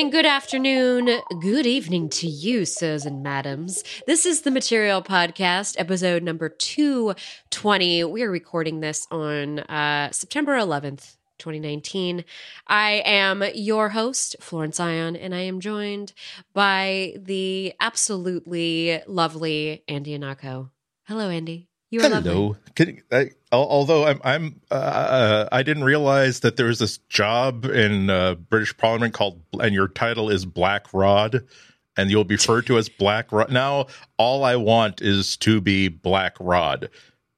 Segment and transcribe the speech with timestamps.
[0.00, 1.10] morning, good afternoon,
[1.42, 3.84] good evening to you, sirs and madams.
[4.06, 8.04] This is the Material Podcast, episode number 220.
[8.04, 12.24] We are recording this on uh, September 11th, 2019.
[12.66, 16.14] I am your host, Florence Ion, and I am joined
[16.54, 20.70] by the absolutely lovely Andy Ihnatko.
[21.08, 21.69] Hello, Andy.
[21.90, 22.56] You Hello.
[22.76, 27.64] Can, I, although I'm, I'm uh, uh, I didn't realize that there was this job
[27.64, 31.44] in uh, British Parliament called, and your title is Black Rod,
[31.96, 33.50] and you'll be referred to as Black Rod.
[33.50, 33.86] Now,
[34.18, 36.90] all I want is to be Black Rod,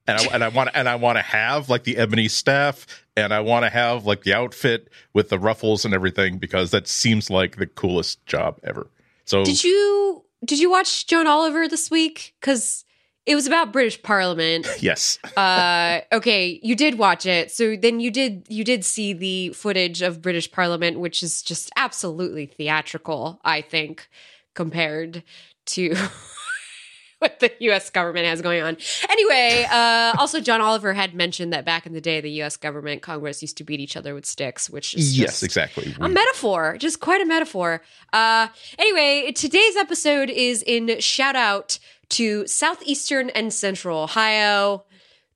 [0.07, 3.33] and I, and I want and I want to have like the ebony staff, and
[3.33, 7.31] I want to have like the outfit with the ruffles and everything because that seems
[7.31, 8.87] like the coolest job ever.
[9.25, 12.35] So Did you did you watch John Oliver this week?
[12.39, 12.85] Because
[13.25, 14.67] it was about British Parliament.
[14.81, 19.51] yes, uh okay you did watch it so then you did you did see the
[19.51, 24.09] footage of british parliament which is just absolutely theatrical i think
[24.55, 25.23] compared
[25.65, 25.95] to
[27.19, 28.77] what the us government has going on
[29.09, 33.03] anyway uh also john oliver had mentioned that back in the day the us government
[33.03, 35.95] congress used to beat each other with sticks which is yes, exactly.
[36.01, 37.83] a metaphor, just quite a metaphor.
[38.13, 41.79] Uh, anyway, today's episode is in shout out
[42.13, 44.85] to southeastern and central Ohio,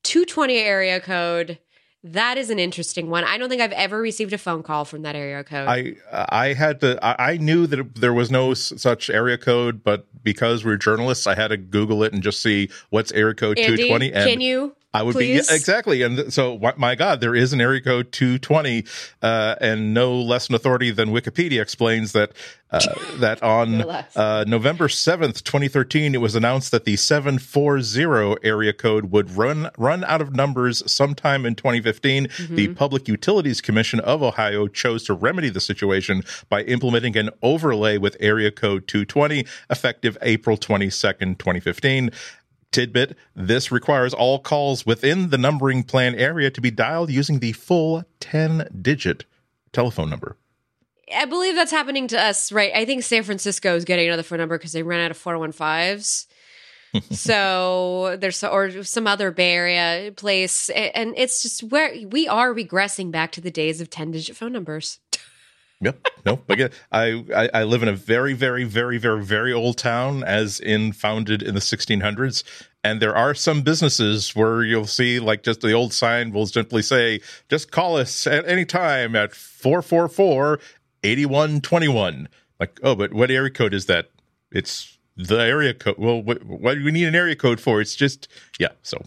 [0.04, 1.58] 220 area code.
[2.04, 3.24] That is an interesting one.
[3.24, 5.66] I don't think I've ever received a phone call from that area code.
[5.66, 10.64] I I had to I, knew that there was no such area code, but because
[10.64, 14.12] we're journalists, I had to Google it and just see what's area code two twenty.
[14.12, 14.76] And can you?
[14.96, 15.48] I would please?
[15.48, 18.84] be exactly, and so my God, there is an area code two twenty,
[19.22, 22.32] uh, and no less an authority than Wikipedia explains that
[22.70, 22.80] uh,
[23.16, 23.82] that on
[24.16, 29.10] uh, November seventh, twenty thirteen, it was announced that the seven four zero area code
[29.12, 32.28] would run run out of numbers sometime in 2015.
[32.56, 32.74] The Mm-hmm.
[32.74, 38.16] Public Utilities Commission of Ohio chose to remedy the situation by implementing an overlay with
[38.20, 42.10] area code 220 effective April 22nd, 2015.
[42.72, 47.52] Tidbit this requires all calls within the numbering plan area to be dialed using the
[47.52, 49.24] full 10 digit
[49.72, 50.36] telephone number.
[51.14, 52.72] I believe that's happening to us, right?
[52.74, 56.26] I think San Francisco is getting another phone number because they ran out of 415s.
[57.10, 63.10] so there's or some other Bay Area place, and it's just where we are regressing
[63.10, 64.98] back to the days of 10 digit phone numbers.
[65.80, 66.06] Yep.
[66.24, 66.40] No.
[66.48, 70.92] I, I I live in a very very very very very old town, as in
[70.92, 72.42] founded in the 1600s,
[72.82, 76.80] and there are some businesses where you'll see like just the old sign will simply
[76.80, 77.20] say,
[77.50, 80.58] "Just call us at any time at 444
[81.02, 84.10] 8121." Like, oh, but what area code is that?
[84.50, 85.96] It's the area code.
[85.98, 87.82] Well, what, what do we need an area code for?
[87.82, 88.70] It's just yeah.
[88.82, 89.02] So,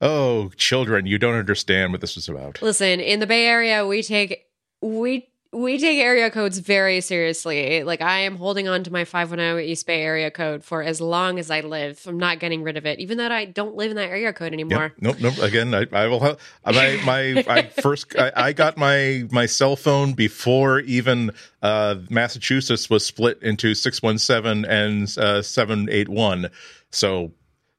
[0.00, 2.62] oh, children, you don't understand what this is about.
[2.62, 4.46] Listen, in the Bay Area, we take
[4.80, 7.84] we we take area codes very seriously.
[7.84, 11.38] Like I am holding on to my 510 East Bay area code for as long
[11.38, 12.02] as I live.
[12.06, 14.54] I'm not getting rid of it, even though I don't live in that area code
[14.54, 14.94] anymore.
[14.96, 15.02] Yep.
[15.02, 15.16] Nope.
[15.20, 15.38] Nope.
[15.38, 19.76] Again, I, I will have my my I first I, I got my my cell
[19.76, 26.08] phone before even uh, Massachusetts was split into six one seven and uh, seven eight
[26.08, 26.48] one.
[26.90, 27.30] So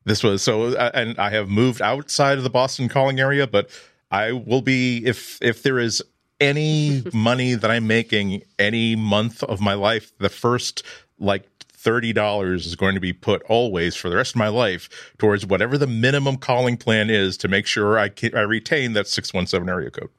[0.05, 3.69] this was so, uh, and I have moved outside of the Boston calling area, but
[4.11, 6.03] I will be if if there is
[6.39, 10.83] any money that I'm making any month of my life, the first
[11.19, 15.13] like thirty dollars is going to be put always for the rest of my life
[15.17, 19.07] towards whatever the minimum calling plan is to make sure I can, I retain that
[19.07, 20.09] six one seven area code.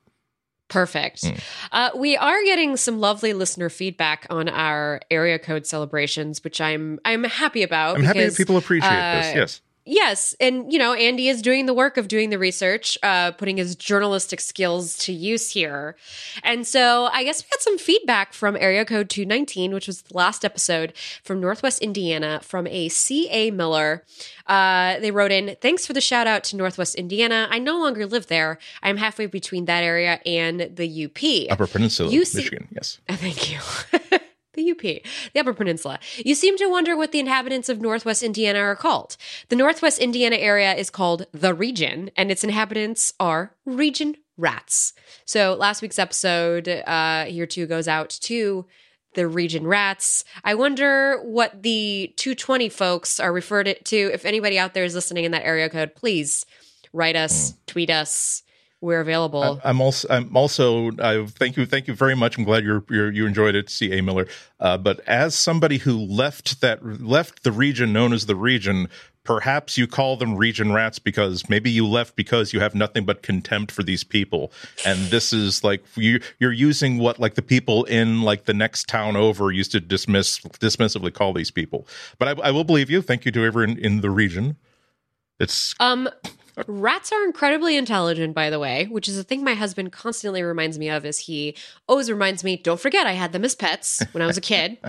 [0.69, 1.23] Perfect.
[1.23, 1.41] Mm.
[1.73, 6.99] Uh, we are getting some lovely listener feedback on our area code celebrations, which I'm
[7.05, 7.97] I'm happy about.
[7.97, 9.35] I'm happy that people appreciate uh, this.
[9.35, 9.61] Yes.
[9.87, 13.59] Yes, and you know, Andy is doing the work of doing the research, uh, putting
[13.59, 15.95] his journalistic skills to use here.
[16.43, 20.17] And so I guess we got some feedback from area code 219, which was the
[20.17, 23.29] last episode from Northwest Indiana from a C.
[23.31, 23.51] A.
[23.51, 24.05] Miller.
[24.47, 27.47] Uh, they wrote in, Thanks for the shout out to Northwest Indiana.
[27.51, 28.59] I no longer live there.
[28.83, 31.53] I'm halfway between that area and the UP.
[31.53, 32.69] Upper Peninsula, see- Michigan.
[32.71, 33.01] Yes.
[33.09, 33.59] Thank you.
[34.55, 35.99] the UP, the Upper Peninsula.
[36.17, 39.17] You seem to wonder what the inhabitants of Northwest Indiana are called.
[39.49, 44.93] The Northwest Indiana area is called the region, and its inhabitants are region rats.
[45.25, 48.67] So last week's episode uh, here too goes out to
[49.15, 50.25] the region rats.
[50.43, 53.97] I wonder what the 220 folks are referred to.
[53.97, 56.45] If anybody out there is listening in that area code, please
[56.93, 58.43] write us, tweet us,
[58.85, 59.61] we're available.
[59.65, 62.37] I, am also I'm also I thank you thank you very much.
[62.37, 63.97] I'm glad you're, you're you enjoyed it, C.
[63.97, 64.03] A.
[64.03, 64.27] Miller.
[64.61, 68.89] Uh, but as somebody who left that left the region known as the region
[69.25, 73.23] perhaps you call them region rats because maybe you left because you have nothing but
[73.23, 74.53] contempt for these people
[74.85, 78.87] and this is like you you're using what like the people in like the next
[78.87, 81.87] town over used to dismiss dismissively call these people
[82.19, 84.57] but i, I will believe you thank you to everyone in the region
[85.41, 86.07] it's um
[86.67, 90.79] Rats are incredibly intelligent, by the way, which is a thing my husband constantly reminds
[90.79, 91.05] me of.
[91.05, 91.57] Is he
[91.89, 94.79] always reminds me, "Don't forget, I had them as pets when I was a kid."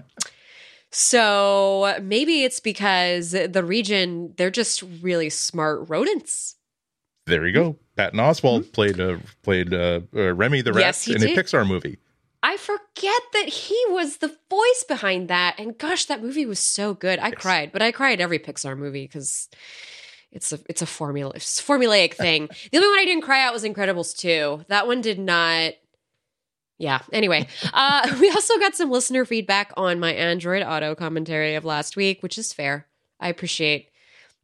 [0.97, 6.55] So maybe it's because the region, they're just really smart rodents.
[7.25, 7.75] There you go.
[7.97, 8.71] Patton Oswalt mm-hmm.
[8.71, 11.37] played uh, played uh, uh, Remy the rat yes, in did.
[11.37, 11.97] a Pixar movie.
[12.41, 15.55] I forget that he was the voice behind that.
[15.57, 17.19] And gosh, that movie was so good.
[17.19, 17.39] I yes.
[17.39, 19.49] cried, but I cried every Pixar movie because
[20.35, 22.47] it's a it's a formula it's a formulaic thing.
[22.71, 24.65] the only one I didn't cry out was Incredibles 2.
[24.67, 25.73] That one did not
[26.77, 26.99] yeah.
[27.13, 31.95] Anyway, uh, we also got some listener feedback on my Android Auto commentary of last
[31.95, 32.85] week, which is fair.
[33.19, 33.89] I appreciate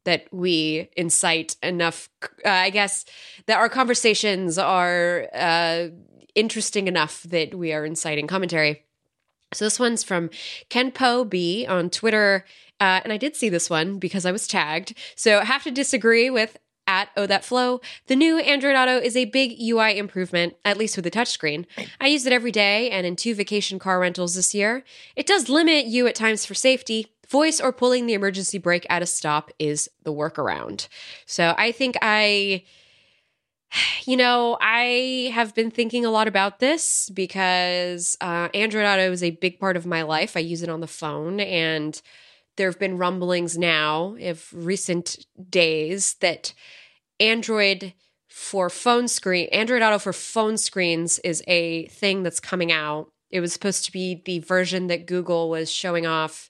[0.05, 2.09] that we incite enough.
[2.23, 3.05] Uh, I guess
[3.45, 5.89] that our conversations are uh,
[6.33, 8.85] interesting enough that we are inciting commentary.
[9.53, 10.29] So this one's from
[10.69, 12.45] Kenpo B on Twitter.
[12.79, 14.95] Uh, and I did see this one because I was tagged.
[15.15, 16.57] So I have to disagree with
[16.87, 20.97] at Oh That Flow, the new Android Auto is a big UI improvement, at least
[20.97, 21.65] with the touchscreen.
[22.01, 24.83] I use it every day and in two vacation car rentals this year.
[25.15, 27.07] It does limit you at times for safety.
[27.29, 30.89] Voice or pulling the emergency brake at a stop is the workaround.
[31.25, 32.63] So I think I
[34.05, 39.23] you know, I have been thinking a lot about this because uh, Android Auto is
[39.23, 40.35] a big part of my life.
[40.35, 42.01] I use it on the phone, and
[42.57, 46.53] there have been rumblings now of recent days that
[47.19, 47.93] Android
[48.29, 53.11] for phone screen, Android Auto for phone screens is a thing that's coming out.
[53.29, 56.49] It was supposed to be the version that Google was showing off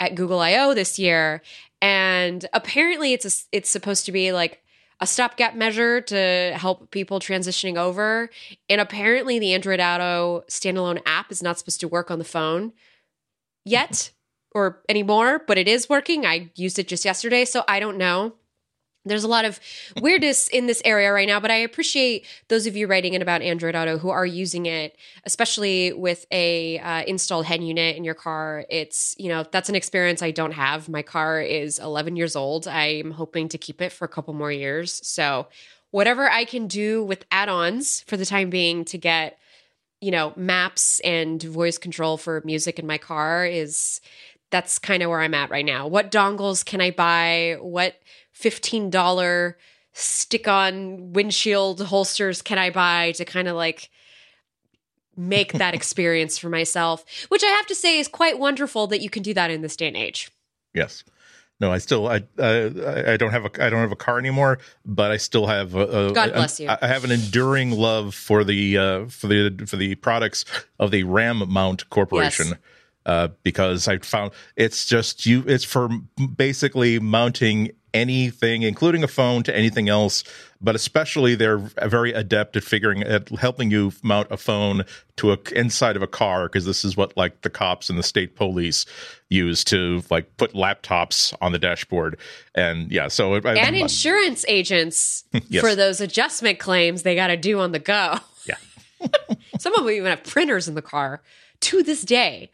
[0.00, 1.42] at Google I/O this year,
[1.80, 4.63] and apparently it's a, it's supposed to be like
[5.00, 8.30] a stopgap measure to help people transitioning over.
[8.68, 12.72] And apparently, the Android Auto standalone app is not supposed to work on the phone
[13.64, 14.10] yet
[14.52, 16.24] or anymore, but it is working.
[16.24, 18.34] I used it just yesterday, so I don't know
[19.04, 19.60] there's a lot of
[20.00, 23.42] weirdness in this area right now, but I appreciate those of you writing in about
[23.42, 28.14] Android Auto who are using it, especially with a uh, installed head unit in your
[28.14, 28.64] car.
[28.70, 30.88] It's you know that's an experience I don't have.
[30.88, 32.66] My car is 11 years old.
[32.66, 35.00] I'm hoping to keep it for a couple more years.
[35.06, 35.48] So
[35.90, 39.38] whatever I can do with add-ons for the time being to get
[40.00, 44.00] you know maps and voice control for music in my car is
[44.50, 45.88] that's kind of where I'm at right now.
[45.88, 47.56] What dongles can I buy?
[47.60, 47.96] What
[48.38, 49.54] $15
[49.92, 53.90] stick on windshield holsters can I buy to kind of like
[55.16, 59.10] make that experience for myself, which I have to say is quite wonderful that you
[59.10, 60.30] can do that in this day and age.
[60.74, 61.04] Yes.
[61.60, 64.58] No, I still I uh, I don't have a I don't have a car anymore,
[64.84, 66.68] but I still have a, a God bless you.
[66.68, 70.44] I have an enduring love for the uh, for the for the products
[70.80, 72.48] of the Ram Mount Corporation.
[72.48, 72.58] Yes.
[73.06, 75.44] Uh, because I found it's just you.
[75.46, 75.88] It's for
[76.36, 80.24] basically mounting anything, including a phone, to anything else.
[80.60, 84.84] But especially, they're very adept at figuring at helping you mount a phone
[85.16, 88.02] to a inside of a car because this is what like the cops and the
[88.02, 88.84] state police
[89.28, 92.18] use to like put laptops on the dashboard.
[92.54, 95.62] And yeah, so it, and I, insurance agents yes.
[95.62, 98.18] for those adjustment claims they got to do on the go.
[98.46, 98.56] Yeah,
[99.58, 101.22] some of them even have printers in the car
[101.60, 102.50] to this day.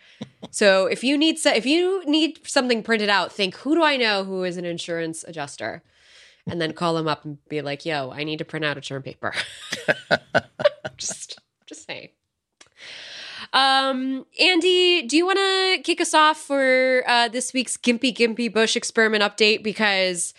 [0.51, 4.25] So if you need if you need something printed out, think who do I know
[4.25, 5.83] who is an insurance adjuster,
[6.47, 8.81] and then call them up and be like, "Yo, I need to print out a
[8.81, 9.35] term paper."
[10.97, 12.09] just just saying.
[13.53, 18.53] Um, Andy, do you want to kick us off for uh, this week's Gimpy Gimpy
[18.53, 19.63] Bush experiment update?
[19.63, 20.35] Because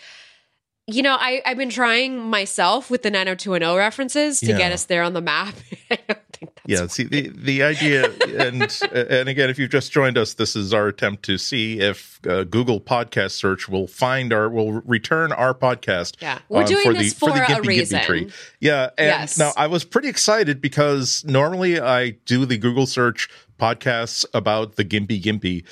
[0.86, 4.58] you know, I, I've been trying myself with the 90210 references to yeah.
[4.58, 5.54] get us there on the map.
[6.66, 10.72] yeah, see the the idea, and and again, if you've just joined us, this is
[10.72, 15.54] our attempt to see if uh, Google Podcast Search will find our will return our
[15.54, 16.16] podcast.
[16.20, 18.00] Yeah, we're um, doing for this the, for, for the Gimpy, a reason.
[18.00, 18.32] Gimpy tree.
[18.60, 19.38] Yeah, and yes.
[19.38, 23.28] now I was pretty excited because normally I do the Google search
[23.58, 25.64] podcasts about the Gimpy Gimpy.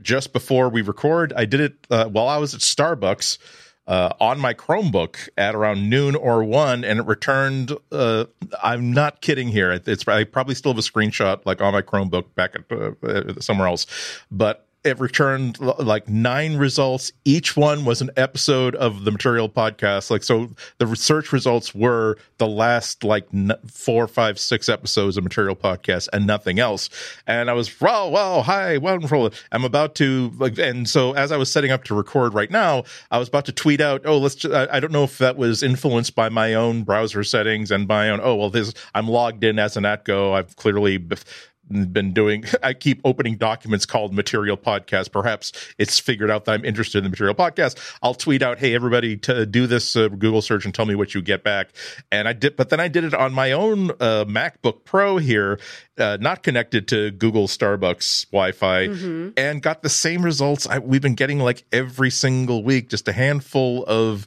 [0.00, 3.38] Just before we record, I did it uh, while I was at Starbucks
[3.88, 7.72] uh, on my Chromebook at around noon or one, and it returned.
[7.90, 8.26] Uh,
[8.62, 9.72] I'm not kidding here.
[9.72, 13.66] It's I probably still have a screenshot like on my Chromebook back at uh, somewhere
[13.66, 13.86] else,
[14.30, 17.10] but it returned like nine results.
[17.24, 20.10] Each one was an episode of the Material Podcast.
[20.10, 25.24] Like so, the research results were the last like n- four, five, six episodes of
[25.24, 26.88] Material Podcast and nothing else.
[27.26, 29.30] And I was, wow, wow, hi, wonderful.
[29.50, 32.84] I'm about to like, and so as I was setting up to record right now,
[33.10, 34.36] I was about to tweet out, oh, let's.
[34.36, 37.88] Just, I, I don't know if that was influenced by my own browser settings and
[37.88, 38.20] my own.
[38.22, 40.34] Oh, well, this I'm logged in as Ihnatko.
[40.34, 41.04] I've clearly.
[41.68, 45.12] Been doing i keep opening documents called material podcast.
[45.12, 47.78] Perhaps it's figured out that i'm interested in the material podcast.
[48.02, 51.14] I'll tweet out hey everybody to do this uh, google search and tell me what
[51.14, 51.70] you get back.
[52.10, 55.58] And i did but then i did it on my own uh, macbook pro here
[55.98, 58.82] uh, not connected to google starbucks wi-fi
[59.36, 63.12] and got the same results I, we've been getting like every single week just a
[63.12, 64.26] handful of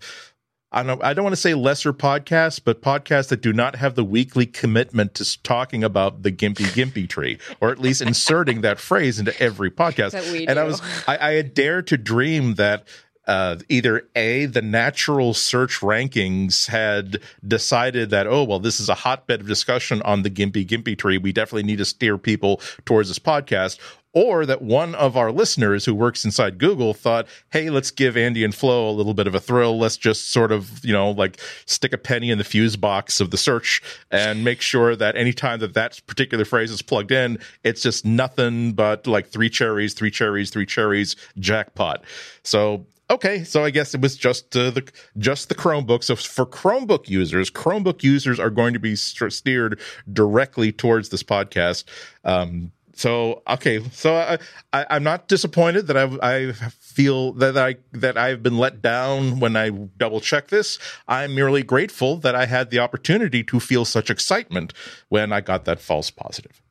[0.72, 3.96] I don't, I don't want to say lesser podcasts, but podcasts that do not have
[3.96, 8.80] the weekly commitment to talking about the Gimpy Gimpy tree, or at least inserting that
[8.80, 10.14] phrase into every podcast.
[10.48, 12.88] And I was, I, I had dared to dream that
[13.28, 18.96] uh, either a the natural search rankings had decided that oh well this is a
[18.96, 21.18] hotbed of discussion on the Gimpy Gimpy tree.
[21.18, 23.80] We definitely need to steer people towards this podcast,
[24.14, 28.44] or that one of our listeners who works inside Google thought, hey, let's give Andy
[28.44, 29.78] and Flo a little bit of a thrill.
[29.78, 33.32] Let's just sort of, you know, like stick a penny in the fuse box of
[33.32, 37.82] the search and make sure that anytime that that particular phrase is plugged in, it's
[37.82, 42.04] just nothing but like three cherries, three cherries, three cherries, jackpot.
[42.44, 46.46] So okay so i guess it was just uh, the just the chromebook so for
[46.46, 49.78] chromebook users chromebook users are going to be steered
[50.14, 51.84] directly towards this podcast
[52.24, 54.38] um so okay so i,
[54.74, 59.40] I i'm not disappointed that i i feel that i that i've been let down
[59.40, 63.86] when i double check this i'm merely grateful that i had the opportunity to feel
[63.86, 64.74] such excitement
[65.10, 66.62] when i got that false positive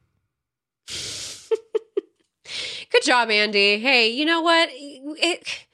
[2.90, 3.78] Good job, Andy.
[3.78, 4.68] Hey, you know what?
[4.72, 5.66] It,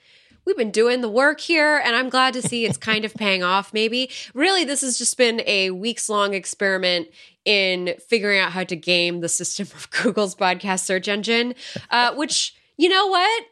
[0.45, 3.43] we've been doing the work here, and I'm glad to see it's kind of paying
[3.43, 4.11] off, maybe.
[4.35, 7.09] Really, this has just been a weeks long experiment
[7.47, 11.55] in figuring out how to game the system of Google's podcast search engine,
[11.91, 13.45] uh, which, you know what?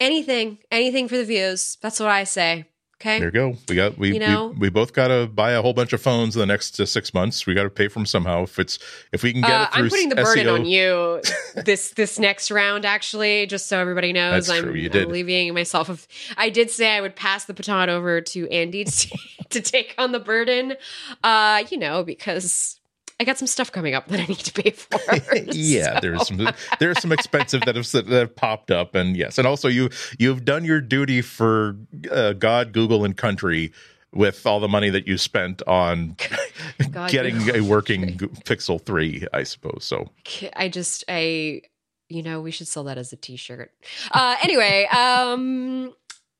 [0.00, 1.78] Anything, anything for the views.
[1.80, 2.66] That's what I say.
[3.00, 3.20] Okay.
[3.20, 3.54] There you go.
[3.68, 4.48] We got we You know?
[4.48, 6.84] we, we both got to buy a whole bunch of phones in the next uh,
[6.84, 7.46] six months.
[7.46, 8.42] We got to pay for them somehow.
[8.42, 8.80] If it's
[9.12, 11.20] if we can get Uh, it through I'm putting the burden on you
[11.64, 12.84] this this next round.
[12.84, 16.08] Actually, just so everybody knows, That's I'm, true, you I'm alleviating myself of.
[16.36, 19.18] I did say I would pass the baton over to Andy to,
[19.50, 20.74] to take on the burden.
[21.22, 22.77] Uh, you know, because
[23.20, 24.98] I got some stuff coming up that I need to pay for.
[25.52, 26.48] yeah, So- there's some
[26.78, 30.44] there's some expensive that have that have popped up, and yes, and also you you've
[30.44, 31.76] done your duty for
[32.10, 33.72] uh, God, Google, and country
[34.12, 36.16] with all the money that you spent on
[36.90, 39.84] God, getting Google, a working Pixel Three, I suppose.
[39.84, 40.10] So
[40.54, 41.62] I just I
[42.08, 43.72] you know we should sell that as a T-shirt.
[44.12, 45.92] Uh, anyway, um,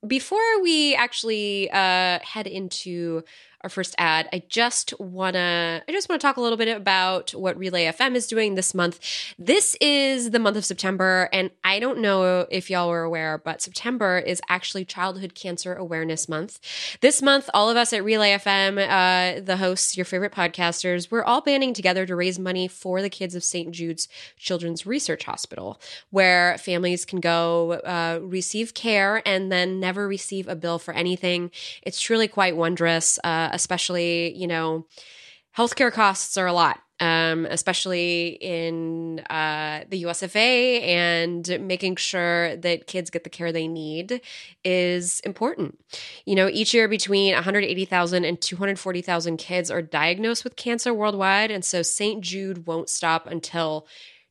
[0.06, 3.25] before we actually uh, head into
[3.62, 7.33] our first ad, I just wanna I just want to talk a little bit about
[7.33, 9.00] what Relay FM is doing this month.
[9.38, 13.61] This is the month of September, and I don't know if y'all were aware, but
[13.61, 16.61] September is actually Childhood Cancer Awareness Month.
[17.00, 21.25] This month, all of us at Relay FM, uh, the hosts, your favorite podcasters, we're
[21.25, 23.73] all banding together to raise money for the kids of St.
[23.73, 30.49] Jude's Children's Research Hospital, where families can go uh, receive care and then never receive
[30.49, 31.50] a bill for anything.
[31.83, 34.87] It's truly quite wondrous, uh, especially, you know,
[35.57, 36.81] healthcare costs are a lot.
[37.00, 43.69] Um, especially in uh, the USFA, and making sure that kids get the care they
[43.69, 44.21] need
[44.64, 45.78] is important.
[46.26, 51.52] You know, each year between 180,000 and 240,000 kids are diagnosed with cancer worldwide.
[51.52, 52.21] And so St.
[52.21, 53.87] Jude won't stop until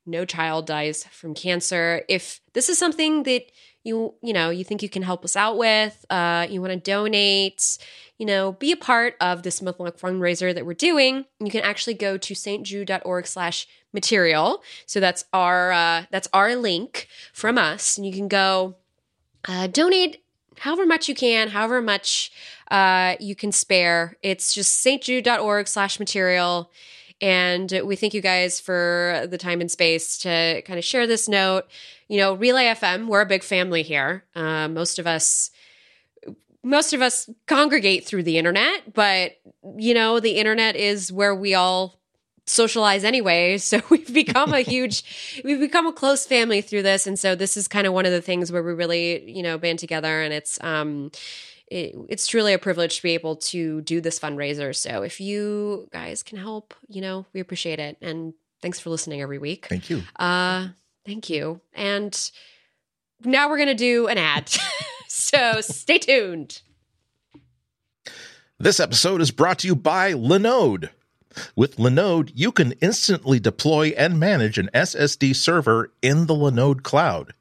[0.06, 2.04] no child dies from cancer.
[2.10, 3.44] If this is something that
[3.88, 6.80] you, you know, you think you can help us out with, uh, you want to
[6.80, 7.78] donate,
[8.18, 11.94] you know, be a part of this month-long fundraiser that we're doing, you can actually
[11.94, 14.62] go to stjude.org slash material.
[14.86, 17.98] So that's our, uh, that's our link from us.
[17.98, 18.76] And you can go
[19.48, 20.24] uh, donate
[20.60, 22.32] however much you can, however much
[22.70, 24.18] uh, you can spare.
[24.22, 26.72] It's just stjude.org slash material.
[27.22, 31.28] And we thank you guys for the time and space to kind of share this
[31.28, 31.68] note.
[32.08, 34.24] You know, Relay FM, we're a big family here.
[34.36, 35.52] Uh, most of us,
[36.64, 39.38] most of us congregate through the internet, but
[39.78, 41.98] you know, the internet is where we all
[42.46, 43.58] socialize anyway.
[43.68, 47.06] So we've become a huge, we've become a close family through this.
[47.06, 49.58] And so this is kind of one of the things where we really, you know,
[49.58, 51.12] band together and it's, um,
[51.70, 54.76] it, it's truly a privilege to be able to do this fundraiser.
[54.76, 57.98] So if you guys can help, you know, we appreciate it.
[58.02, 59.68] And thanks for listening every week.
[59.68, 60.04] thank you.
[60.18, 60.70] Uh,
[61.06, 61.62] thank you.
[61.74, 62.32] And
[63.24, 64.52] now we're going to do an ad.
[65.08, 66.62] so stay tuned.
[68.60, 70.90] This episode is brought to you by Linode.
[71.56, 77.34] With Linode, you can instantly deploy and manage an SSD server in the Linode cloud.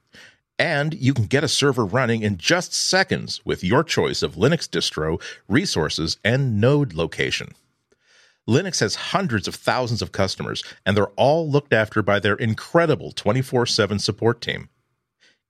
[0.59, 4.67] And you can get a server running in just seconds with your choice of Linux
[4.69, 7.53] distro, resources, and node location.
[8.49, 13.11] Linode has hundreds of thousands of customers, and they're all looked after by their incredible
[13.13, 14.69] 24 7 support team.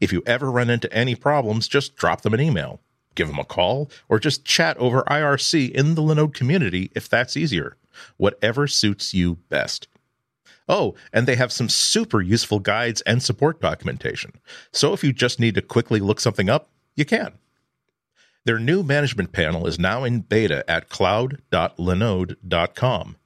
[0.00, 2.80] If you ever run into any problems, just drop them an email,
[3.14, 7.36] give them a call, or just chat over IRC in the Linode community if that's
[7.36, 7.76] easier.
[8.16, 9.88] Whatever suits you best.
[10.68, 14.32] Oh, and they have some super useful guides and support documentation.
[14.72, 17.34] So if you just need to quickly look something up, you can.
[18.44, 23.16] Their new management panel is now in beta at cloud.linode.com.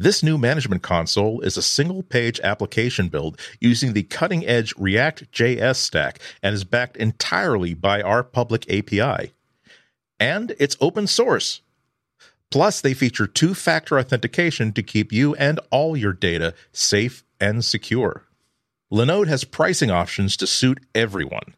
[0.00, 5.76] This new management console is a single page application build using the cutting edge React.js
[5.76, 9.32] stack and is backed entirely by our public API.
[10.20, 11.62] And it's open source.
[12.50, 17.64] Plus, they feature two factor authentication to keep you and all your data safe and
[17.64, 18.24] secure.
[18.92, 21.54] Linode has pricing options to suit everyone.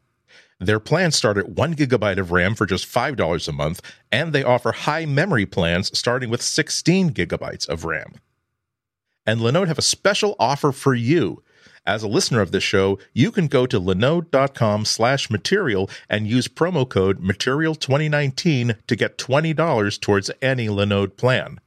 [0.58, 3.80] Their plans start at 1 gigabyte of RAM for just $5 a month,
[4.12, 8.14] and they offer high memory plans starting with 16 gigabytes of RAM.
[9.24, 11.42] And Linode have a special offer for you.
[11.86, 16.46] As a listener of this show, you can go to linode.com slash material and use
[16.46, 21.58] promo code material2019 to get $20 towards any Linode plan.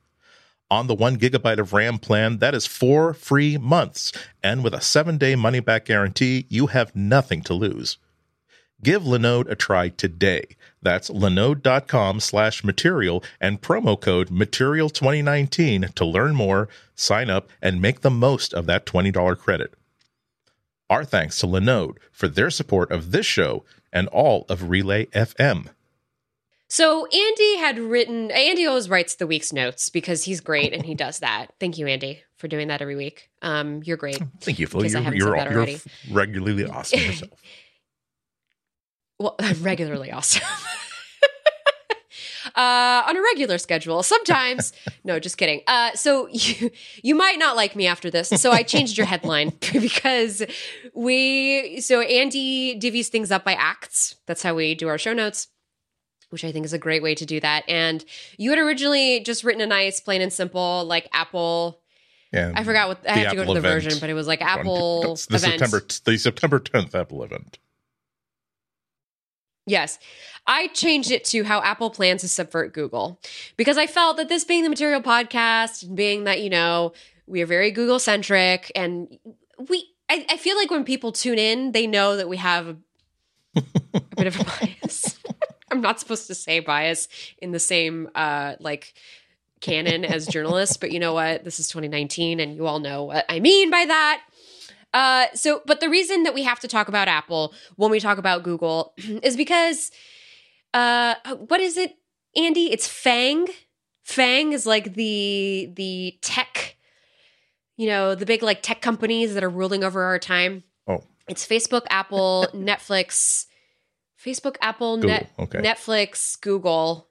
[0.70, 4.12] On the one gigabyte of RAM plan, that is four free months.
[4.42, 7.98] And with a seven day money back guarantee, you have nothing to lose.
[8.82, 10.58] Give Linode a try today.
[10.82, 18.02] That's linode.com slash material and promo code material2019 to learn more, sign up, and make
[18.02, 19.74] the most of that $20 credit.
[20.94, 25.70] Our thanks to Linode for their support of this show and all of Relay FM.
[26.70, 28.30] So Andy had written.
[28.30, 31.48] Andy always writes the week's notes because he's great and he does that.
[31.60, 33.32] Thank you, Andy, for doing that every week.
[33.42, 34.22] Um, you're great.
[34.42, 34.86] Thank you, Phil.
[34.86, 35.80] You're, you're, you're
[36.12, 37.42] regularly awesome yourself.
[39.20, 40.44] well, regularly awesome.
[42.56, 44.04] Uh, on a regular schedule.
[44.04, 45.62] Sometimes, no, just kidding.
[45.68, 48.30] Uh, so you you might not like me after this.
[48.30, 50.44] So I changed your headline because
[50.94, 51.82] we.
[51.82, 54.16] So Andy divvies things up by acts.
[54.26, 55.48] That's how we do our show notes.
[56.30, 57.64] Which I think is a great way to do that.
[57.68, 58.04] And
[58.38, 61.84] you had originally just written a nice, plain and simple, like Apple
[62.34, 63.84] yeah, I forgot what I had to go to the event.
[63.84, 65.60] version, but it was like Apple the event.
[65.60, 67.60] September the September 10th Apple event.
[69.66, 70.00] Yes.
[70.46, 73.20] I changed it to how Apple plans to subvert Google
[73.56, 76.94] because I felt that this being the material podcast and being that, you know,
[77.28, 79.18] we are very Google centric and
[79.70, 82.78] we, I, I, feel like when people tune in, they know that we have a,
[83.94, 84.44] a bit of a
[84.84, 85.18] bias.
[85.72, 88.94] I'm not supposed to say bias in the same, uh, like,
[89.64, 91.46] canon as journalists, but you know what?
[91.46, 94.22] This is 2019 and you all know what I mean by that.
[94.94, 98.18] Uh, so, but the reason that we have to talk about Apple when we talk
[98.18, 99.92] about Google is because,
[100.74, 101.16] uh,
[101.48, 101.98] what is it,
[102.36, 102.72] Andy?
[102.72, 103.48] It's FAANG.
[104.06, 106.76] FAANG is like the the tech,
[107.76, 110.64] you know, the big like tech companies that are ruling over our time.
[110.88, 113.46] Oh, it's Facebook, Apple, Netflix,
[114.24, 115.60] Facebook, Apple, Net, okay.
[115.60, 117.08] Netflix, Google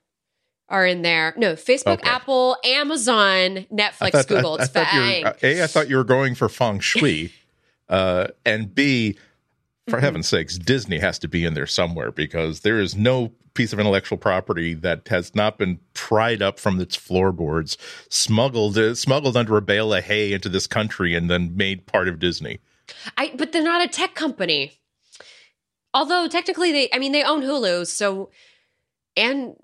[0.68, 1.35] are in there.
[1.37, 2.09] No, Facebook, okay.
[2.09, 4.59] Apple, Amazon, Netflix, thought, Google.
[4.61, 5.42] I, it's I FAANG.
[5.42, 7.33] A, I thought you were going for feng shui.
[7.92, 9.18] Uh, and B,
[9.87, 10.05] for mm-hmm.
[10.05, 13.78] heaven's sakes, Disney has to be in there somewhere because there is no piece of
[13.78, 17.76] intellectual property that has not been pried up from its floorboards,
[18.09, 22.09] smuggled uh, smuggled under a bale of hay into this country, and then made part
[22.09, 22.61] of Disney.
[23.18, 24.72] I but they're not a tech company.
[25.94, 28.31] Although technically they, I mean, they own Hulu, so
[29.18, 29.55] and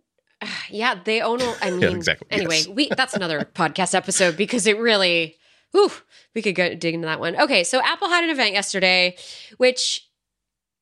[0.42, 1.40] uh, yeah, they own.
[1.62, 2.28] I mean, yeah, exactly.
[2.30, 2.68] Anyway, yes.
[2.68, 5.38] we that's another podcast episode because it really
[5.72, 5.90] Whew,
[6.34, 7.40] we could go dig into that one.
[7.40, 9.16] Okay, so Apple had an event yesterday,
[9.58, 10.08] which,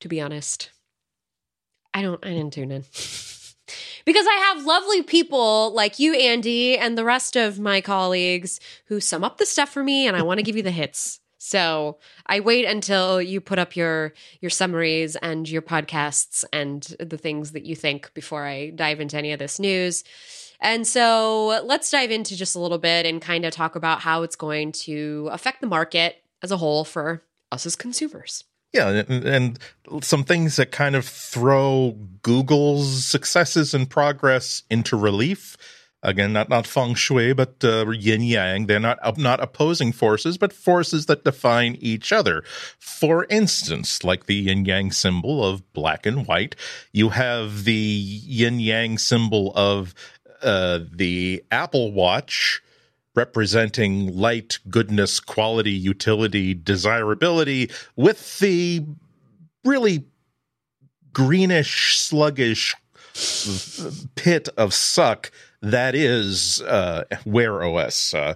[0.01, 0.71] to be honest,
[1.93, 2.25] I don't.
[2.25, 2.83] I didn't tune in
[4.05, 9.01] because I have lovely people like you, Andy, and the rest of my colleagues who
[9.01, 11.21] sum up the stuff for me, and I want to give you the hits.
[11.39, 17.19] So I wait until you put up your your summaries and your podcasts and the
[17.19, 20.03] things that you think before I dive into any of this news.
[20.61, 24.23] And so let's dive into just a little bit and kind of talk about how
[24.23, 28.45] it's going to affect the market as a whole for us as consumers.
[28.73, 29.59] Yeah, and,
[30.03, 35.57] some things that kind of throw Google's successes and progress into relief.
[36.03, 38.67] again, not not feng shui, but uh, yin yang.
[38.67, 42.43] They're not not opposing forces, but forces that define each other.
[42.79, 46.55] For instance, like the yin yang symbol of black and white,
[46.93, 49.95] you have the yin yang symbol of
[50.43, 52.63] uh, the Apple Watch
[53.15, 58.85] representing light, goodness, quality, utility, desirability, with the
[59.65, 60.05] really
[61.13, 62.75] greenish, sluggish
[64.17, 65.31] pit of suck
[65.63, 68.15] that is uh, Wear OS.
[68.15, 68.35] Uh,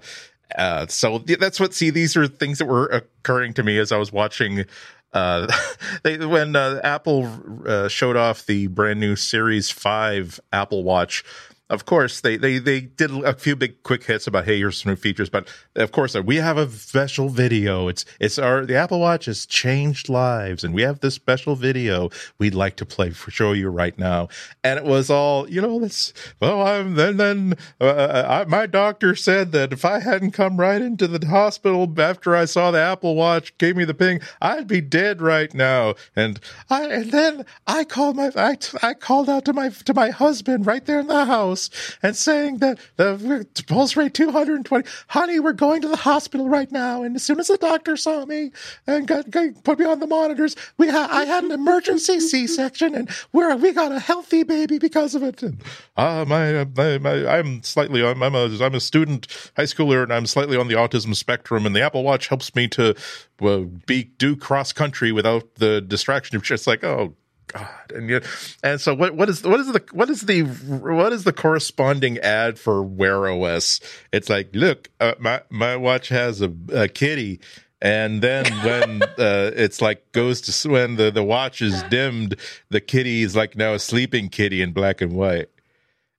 [0.56, 1.74] uh, so that's what.
[1.74, 4.64] See, these are things that were occurring to me as I was watching.
[5.12, 5.46] Uh,
[6.02, 7.30] they, when uh, Apple
[7.66, 11.24] uh, showed off the brand new Series Five Apple Watch,
[11.70, 14.90] of course they they they did a few big quick hits about hey here's some
[14.90, 17.88] new features but of course uh, we have a special video.
[17.88, 22.10] It's it's our the apple watch has changed lives and we have this special video
[22.38, 24.28] we'd like to play for show you right now.
[24.64, 28.44] And it was all you know this well i'm then then uh, uh, uh, I,
[28.48, 32.70] my doctor said that if i hadn't come right into the hospital after i saw
[32.70, 35.94] the apple watch gave me the ping i'd be dead right now.
[36.16, 40.10] And i and then i called my i, I called out to my to my
[40.10, 44.88] husband right there in the house house and saying that the pulse rate 220.
[45.08, 47.02] Honey, we're going to the hospital right now.
[47.02, 48.52] And as soon as the doctor saw me
[48.86, 52.94] and got, got put me on the monitors, we ha- I had an emergency C-section
[52.94, 55.42] and we're, we got a healthy baby because of it.
[55.42, 55.62] And,
[55.96, 60.12] uh, my, my, my, I'm slightly, I'm, I'm a, I'm a student high schooler and
[60.12, 62.94] I'm slightly on the autism spectrum and the Apple Watch helps me to
[63.42, 67.14] uh, be, do cross country without the distraction of just like, oh
[67.52, 68.20] God, and you,
[68.62, 69.14] and so what?
[69.14, 73.28] What is what is the what is the what is the corresponding ad for Wear
[73.28, 73.80] OS?
[74.12, 77.40] It's like, look, uh, my my watch has a, a kitty,
[77.82, 82.36] and then when uh, it's like goes to when the the watch is dimmed,
[82.68, 85.48] the kitty is like now a sleeping kitty in black and white,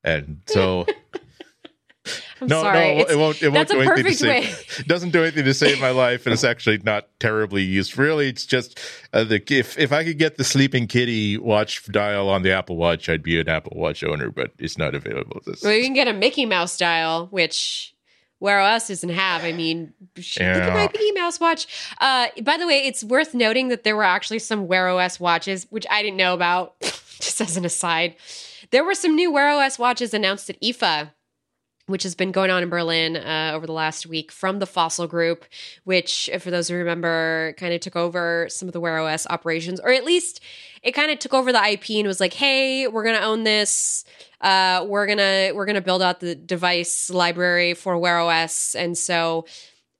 [0.03, 0.85] and so
[2.41, 2.97] I'm no, sorry.
[2.97, 3.41] no, it won't.
[3.43, 4.43] It won't do anything to save.
[4.43, 4.55] Way.
[4.79, 7.97] It doesn't do anything to save my life, and it's actually not terribly used.
[7.97, 8.79] Really, it's just
[9.13, 12.77] uh, the if if I could get the sleeping kitty watch dial on the Apple
[12.77, 15.39] Watch, I'd be an Apple Watch owner, but it's not available.
[15.45, 15.61] This.
[15.61, 17.95] Well, you can get a Mickey Mouse dial, which
[18.39, 19.43] Wear OS doesn't have.
[19.43, 20.55] I mean, yeah.
[20.55, 21.67] look at my Mickey Mouse watch.
[21.99, 25.67] Uh, by the way, it's worth noting that there were actually some Wear OS watches,
[25.69, 26.79] which I didn't know about.
[27.21, 28.15] just as an aside,
[28.71, 31.11] there were some new Wear OS watches announced at IFA
[31.91, 35.07] which has been going on in Berlin uh, over the last week from the Fossil
[35.07, 35.45] Group,
[35.83, 39.79] which, for those who remember, kind of took over some of the Wear OS operations,
[39.79, 40.41] or at least
[40.81, 44.03] it kind of took over the IP and was like, "Hey, we're gonna own this.
[44.39, 49.45] Uh, we're gonna we're gonna build out the device library for Wear OS." And so,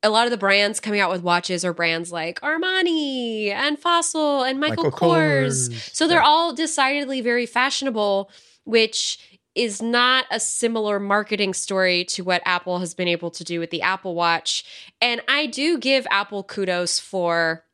[0.03, 4.43] a lot of the brands coming out with watches are brands like Armani and Fossil
[4.43, 5.69] and Michael, Michael Kors.
[5.69, 5.95] Kors.
[5.95, 6.25] So they're yeah.
[6.25, 8.31] all decidedly very fashionable,
[8.63, 9.19] which
[9.53, 13.69] is not a similar marketing story to what Apple has been able to do with
[13.69, 14.63] the Apple Watch.
[15.01, 17.65] And I do give Apple kudos for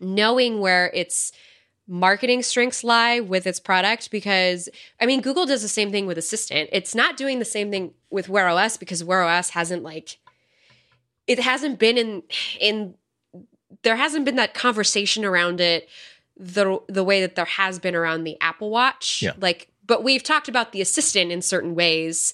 [0.00, 1.32] knowing where its
[1.86, 4.68] marketing strengths lie with its product because
[5.00, 6.70] I mean Google does the same thing with Assistant.
[6.72, 10.18] It's not doing the same thing with Wear OS because Wear OS hasn't like
[11.26, 12.22] it hasn't been in
[12.60, 12.94] in
[13.82, 15.88] there hasn't been that conversation around it
[16.36, 19.22] the the way that there has been around the Apple Watch.
[19.22, 19.32] Yeah.
[19.38, 22.32] Like but we've talked about the assistant in certain ways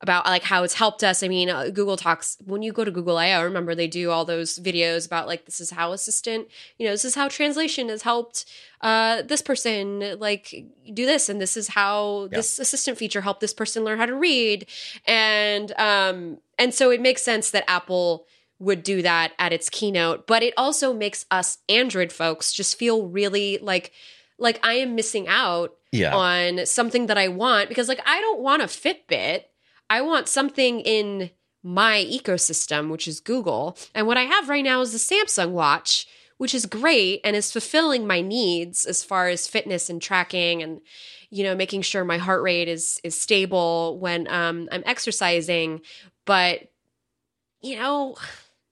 [0.00, 1.22] about like how it's helped us.
[1.22, 3.44] I mean, uh, Google talks when you go to Google I/O.
[3.44, 7.04] Remember they do all those videos about like this is how assistant, you know, this
[7.04, 8.44] is how translation has helped
[8.80, 12.38] uh, this person like do this, and this is how yeah.
[12.38, 14.66] this assistant feature helped this person learn how to read,
[15.06, 18.26] and um, and so it makes sense that Apple
[18.58, 23.06] would do that at its keynote, but it also makes us Android folks just feel
[23.06, 23.92] really like
[24.38, 26.14] like I am missing out yeah.
[26.14, 29.44] on something that I want because like I don't want a Fitbit.
[29.88, 31.30] I want something in
[31.62, 33.76] my ecosystem, which is Google.
[33.94, 36.06] And what I have right now is the Samsung watch,
[36.38, 40.80] which is great and is fulfilling my needs as far as fitness and tracking and
[41.30, 45.80] you know making sure my heart rate is is stable when um, I'm exercising.
[46.24, 46.70] But
[47.62, 48.16] you know,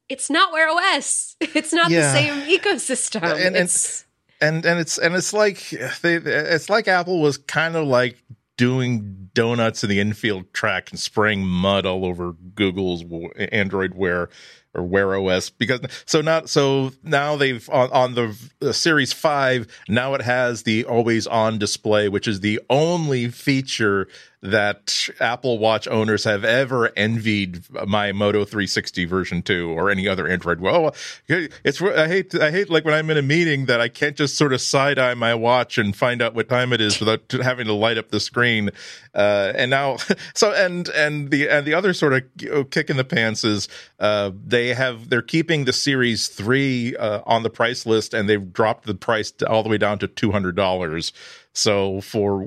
[0.09, 1.37] it's not Wear OS.
[1.55, 2.13] It's not yeah.
[2.13, 3.47] the same ecosystem.
[3.47, 4.04] And, it's
[4.45, 5.71] and and it's and it's like
[6.03, 8.23] they it's like Apple was kind of like
[8.57, 13.05] doing donuts in the infield track and spraying mud all over Google's
[13.37, 14.29] Android Wear
[14.75, 20.15] or Wear OS because so not so now they've on, on the, Series Five now
[20.15, 24.09] it has the always on display, which is the only feature
[24.45, 30.29] that Apple Watch owners have ever envied my Moto 360 version 2 or any other
[30.29, 30.61] Android.
[30.61, 30.95] Well,
[31.29, 34.37] it's I hate I hate like when I'm in a meeting that I can't just
[34.37, 37.67] sort of side eye my watch and find out what time it is without having
[37.67, 38.69] to light up the screen.
[39.15, 39.97] Uh, and now,
[40.35, 43.67] so and and the and the other sort of kick in the pants is
[43.99, 48.53] uh, they have they're keeping the Series Three uh, on the price list, and they've
[48.53, 51.13] dropped the price all the way down to two hundred dollars.
[51.53, 52.47] So for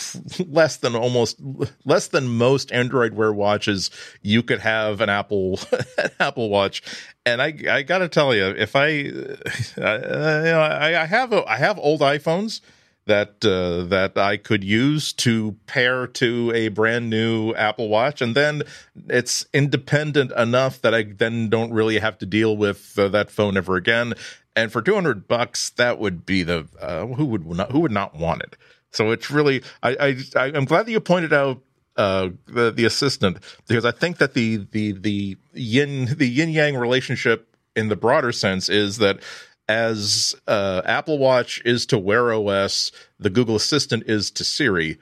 [0.46, 1.40] less than almost
[1.84, 3.90] less than most Android Wear watches,
[4.22, 5.60] you could have an Apple
[5.98, 6.82] an Apple Watch.
[7.24, 9.38] And I I got to tell you, if I you
[9.76, 12.60] know, I, I have a, I have old iPhones
[13.06, 18.34] that uh, that I could use to pair to a brand new Apple Watch, and
[18.34, 18.62] then
[19.08, 23.56] it's independent enough that I then don't really have to deal with uh, that phone
[23.56, 24.14] ever again.
[24.54, 27.92] And for two hundred bucks, that would be the uh, who would not who would
[27.92, 28.56] not want it.
[28.90, 31.60] So it's really I, I I'm glad that you pointed out
[31.96, 33.38] uh, the the assistant
[33.68, 38.32] because I think that the the the yin the yin yang relationship in the broader
[38.32, 39.20] sense is that
[39.68, 44.98] as uh, Apple Watch is to Wear OS, the Google Assistant is to Siri.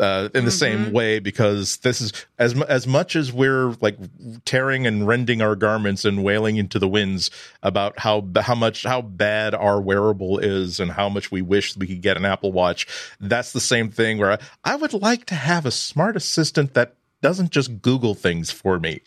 [0.00, 0.84] Uh, in the mm-hmm.
[0.84, 3.98] same way, because this is as as much as we're like
[4.46, 7.30] tearing and rending our garments and wailing into the winds
[7.62, 11.86] about how how much how bad our wearable is and how much we wish we
[11.86, 12.86] could get an Apple Watch.
[13.20, 16.94] That's the same thing where I, I would like to have a smart assistant that
[17.20, 19.02] doesn't just Google things for me.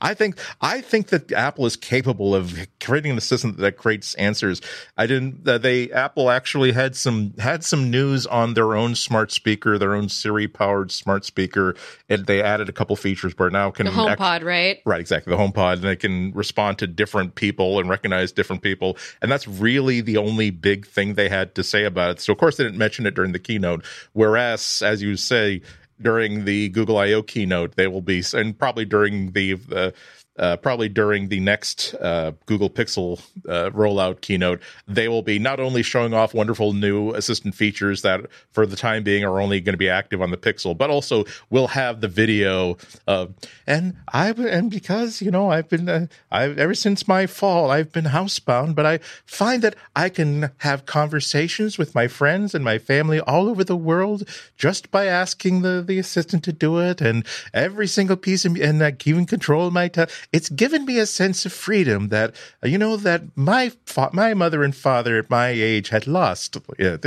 [0.00, 4.60] I think I think that Apple is capable of creating an assistant that creates answers.
[4.96, 5.46] I didn't.
[5.46, 9.94] Uh, they Apple actually had some had some news on their own smart speaker, their
[9.94, 11.74] own Siri powered smart speaker,
[12.08, 14.80] and they added a couple features where now can the HomePod, act, right?
[14.84, 15.34] Right, exactly.
[15.34, 19.48] The HomePod, and they can respond to different people and recognize different people, and that's
[19.48, 22.20] really the only big thing they had to say about it.
[22.20, 23.84] So of course they didn't mention it during the keynote.
[24.12, 25.62] Whereas, as you say,
[26.00, 27.76] during the Google I/O keynote.
[27.76, 29.94] They will be, and probably during the, the
[30.38, 35.60] uh, probably during the next uh, Google Pixel uh, rollout keynote, they will be not
[35.60, 38.20] only showing off wonderful new assistant features that,
[38.52, 41.24] for the time being, are only going to be active on the Pixel, but also
[41.50, 43.34] will have the video of.
[43.66, 47.92] And I and because you know I've been uh, I've ever since my fall I've
[47.92, 52.78] been housebound, but I find that I can have conversations with my friends and my
[52.78, 57.26] family all over the world just by asking the the assistant to do it, and
[57.52, 61.46] every single piece of and uh, even control my time it's given me a sense
[61.46, 65.88] of freedom that you know that my fa- my mother and father at my age
[65.88, 66.56] had lost.
[66.78, 66.98] Yeah,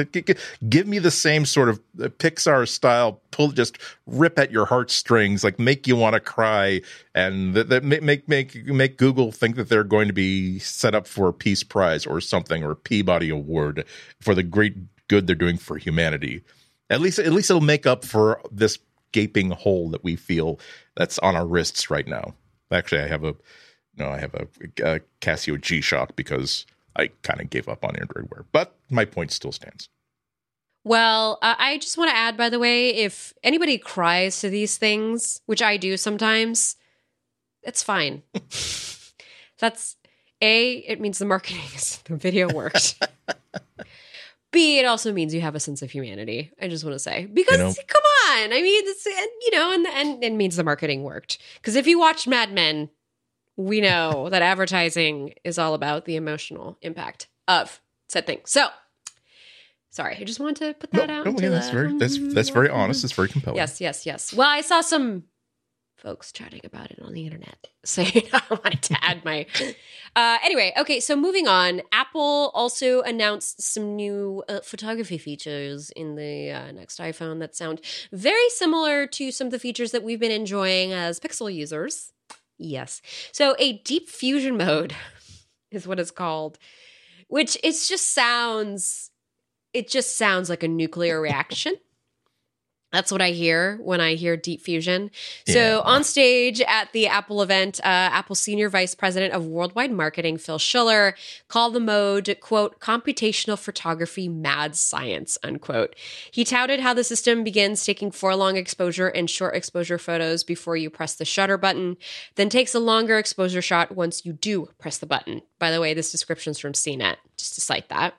[0.68, 5.44] give me the same sort of uh, Pixar style pull, just rip at your heartstrings,
[5.44, 6.82] like make you want to cry,
[7.14, 11.06] and that, that make make make Google think that they're going to be set up
[11.08, 13.86] for a Peace Prize or something or a Peabody Award
[14.20, 14.76] for the great
[15.08, 16.44] good they're doing for humanity.
[16.90, 18.80] At least at least it'll make up for this
[19.12, 20.60] gaping hole that we feel
[20.96, 22.34] that's on our wrists right now.
[22.72, 23.36] Actually, I have a
[23.98, 24.48] no, I have a,
[24.84, 29.06] a Casio G Shock because I kind of gave up on Android Wear, but my
[29.06, 29.90] point still stands.
[30.84, 34.78] Well, uh, I just want to add, by the way, if anybody cries to these
[34.78, 36.76] things, which I do sometimes,
[37.62, 38.24] it's fine.
[39.60, 39.96] that's
[40.42, 40.78] a.
[40.78, 41.62] It means the marketing,
[42.06, 42.98] the video worked.
[44.52, 46.52] B, it also means you have a sense of humanity.
[46.62, 49.72] I just want to say because you know, come on, I mean, it's you know,
[49.74, 51.38] and and it means the marketing worked.
[51.56, 52.90] Because if you watch Mad Men,
[53.56, 58.42] we know that advertising is all about the emotional impact of said thing.
[58.46, 58.68] So,
[59.90, 61.26] sorry, I just wanted to put that no, out.
[61.26, 63.04] No, yeah, that's very that's that's very honest.
[63.04, 63.58] It's very compelling.
[63.58, 64.34] Yes, yes, yes.
[64.34, 65.24] Well, I saw some
[66.02, 69.46] folks chatting about it on the internet saying I wanted to add my.
[70.16, 71.82] Uh, anyway, okay, so moving on.
[71.92, 77.82] Apple also announced some new uh, photography features in the uh, next iPhone that sound
[78.12, 82.12] very similar to some of the features that we've been enjoying as Pixel users.
[82.58, 83.02] Yes.
[83.32, 84.96] So a deep fusion mode
[85.72, 86.58] is what it's called,
[87.28, 89.10] which it just sounds.
[89.74, 91.76] It just sounds like a nuclear reaction.
[92.92, 95.12] That's what I hear when I hear deep fusion.
[95.46, 95.54] Yeah.
[95.54, 100.38] So, on stage at the Apple event, uh, Apple Senior Vice President of Worldwide Marketing,
[100.38, 101.16] Phil Schiller,
[101.48, 105.96] called the mode, quote, computational photography mad science, unquote.
[106.32, 110.76] He touted how the system begins taking four long exposure and short exposure photos before
[110.76, 111.96] you press the shutter button,
[112.36, 115.42] then takes a longer exposure shot once you do press the button.
[115.60, 118.16] By the way, this description's from CNET, just to cite that.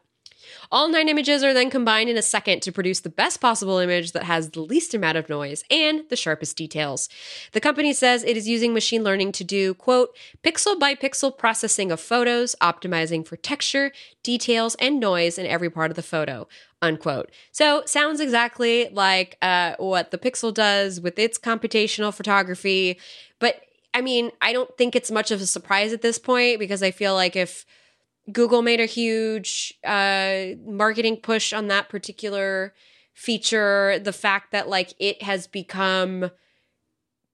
[0.72, 4.12] All nine images are then combined in a second to produce the best possible image
[4.12, 7.10] that has the least amount of noise and the sharpest details.
[7.52, 11.92] The company says it is using machine learning to do, quote, pixel by pixel processing
[11.92, 16.48] of photos, optimizing for texture, details, and noise in every part of the photo,
[16.80, 17.30] unquote.
[17.50, 22.98] So sounds exactly like uh, what the Pixel does with its computational photography.
[23.40, 23.60] But
[23.92, 26.92] I mean, I don't think it's much of a surprise at this point because I
[26.92, 27.66] feel like if
[28.30, 32.72] Google made a huge uh, marketing push on that particular
[33.14, 36.30] feature, the fact that like it has become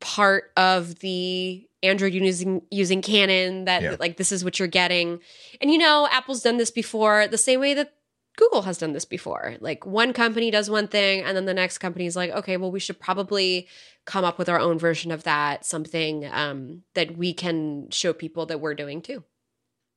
[0.01, 3.97] part of the Android using using Canon that Yeah.
[4.01, 5.21] like this is what you're getting.
[5.61, 7.95] And you know, Apple's done this before the same way that
[8.37, 9.57] Google has done this before.
[9.61, 12.71] Like one company does one thing and then the next company is like, okay, well
[12.71, 13.67] we should probably
[14.07, 18.47] come up with our own version of that, something um that we can show people
[18.47, 19.23] that we're doing too.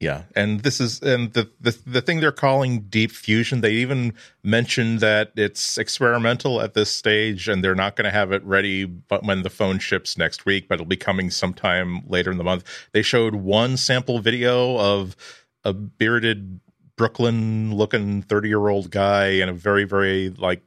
[0.01, 3.61] Yeah, and this is and the the the thing they're calling deep fusion.
[3.61, 8.31] They even mentioned that it's experimental at this stage, and they're not going to have
[8.31, 8.85] it ready.
[8.85, 12.43] But when the phone ships next week, but it'll be coming sometime later in the
[12.43, 12.63] month.
[12.93, 15.15] They showed one sample video of
[15.63, 16.59] a bearded
[16.95, 20.63] Brooklyn-looking thirty-year-old guy in a very very like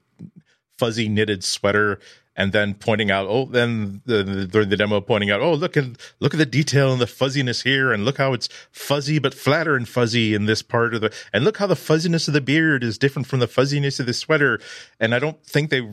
[0.79, 1.99] fuzzy knitted sweater
[2.37, 5.77] and then pointing out oh then the, the, during the demo pointing out oh look
[5.77, 5.85] at
[6.21, 9.77] look at the detail and the fuzziness here and look how it's fuzzy but flatter
[9.77, 12.83] and fuzzy in this part of the and look how the fuzziness of the beard
[12.83, 14.61] is different from the fuzziness of the sweater.
[15.01, 15.89] And i don't think they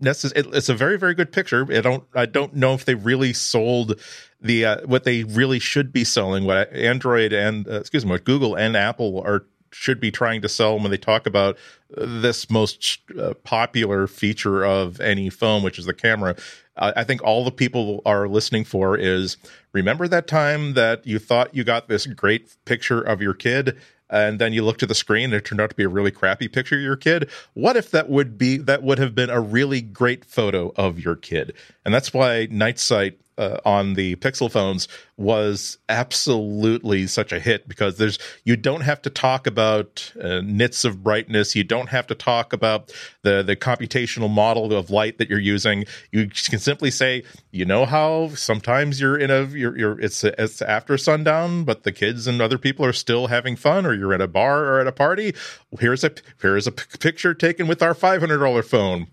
[0.00, 1.66] necessarily it's a very very good picture.
[1.70, 4.00] I don't i don't know if they really sold
[4.40, 8.24] the uh, what they really should be selling what android and uh, excuse me what
[8.24, 11.56] google and apple are should be trying to sell when they talk about
[11.96, 16.36] uh, this most uh, popular feature of any phone, which is the camera.
[16.80, 19.36] I think all the people are listening for is
[19.72, 23.76] remember that time that you thought you got this great picture of your kid
[24.10, 26.10] and then you looked at the screen and it turned out to be a really
[26.10, 29.40] crappy picture of your kid what if that would be that would have been a
[29.40, 31.52] really great photo of your kid
[31.84, 37.68] and that's why night sight uh, on the Pixel phones was absolutely such a hit
[37.68, 42.06] because there's you don't have to talk about uh, nits of brightness, you don't have
[42.08, 45.84] to talk about the the computational model of light that you're using.
[46.12, 50.60] You can simply say, you know how sometimes you're in a you're, you're it's it's
[50.60, 54.20] after sundown, but the kids and other people are still having fun, or you're at
[54.20, 55.34] a bar or at a party.
[55.78, 59.08] Here's a here's a p- picture taken with our five hundred dollar phone.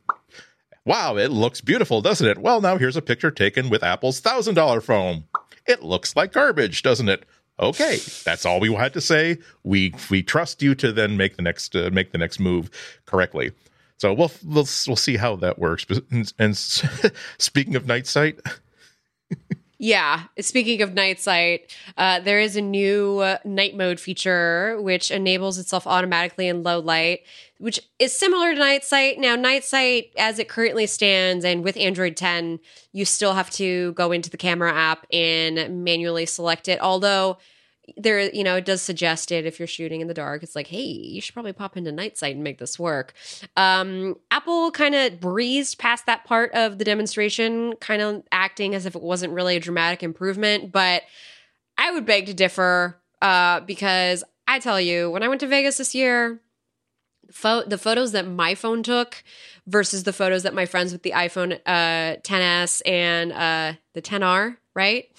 [0.86, 2.38] Wow, it looks beautiful, doesn't it?
[2.38, 5.24] Well, now here's a picture taken with Apple's $1,000 phone.
[5.66, 7.26] It looks like garbage, doesn't it?
[7.60, 9.38] Okay, that's all we had to say.
[9.64, 12.70] We we trust you to then make the next uh, make the next move
[13.06, 13.54] correctly.
[13.98, 15.86] So we'll we'll we'll see how that works.
[16.12, 16.58] And, and
[17.38, 18.42] speaking of night sight,
[19.86, 20.24] Yeah.
[20.40, 25.60] Speaking of night sight, uh, there is a new uh, night mode feature which enables
[25.60, 27.20] itself automatically in low light,
[27.60, 29.20] which is similar to night sight.
[29.20, 32.62] Now, night sight, as it currently stands, and with Android 10,
[32.94, 36.82] you still have to go into the camera app and manually select it.
[36.82, 37.38] Although
[37.98, 40.44] there, you know, it does suggest it if you're shooting in the dark.
[40.44, 43.14] It's like, hey, you should probably pop into night sight and make this work.
[43.56, 48.86] Um, Apple kind of breezed past that part of the demonstration, kind of acting as
[48.86, 50.72] if it wasn't really a dramatic improvement.
[50.72, 51.04] But
[51.78, 55.78] I would beg to differ uh, because I tell you, when I went to Vegas
[55.78, 56.42] this year,
[57.32, 59.24] pho- the photos that my phone took
[59.68, 64.58] versus the photos that my friends with the iPhone uh, 10s and uh, the 10R,
[64.74, 65.10] right?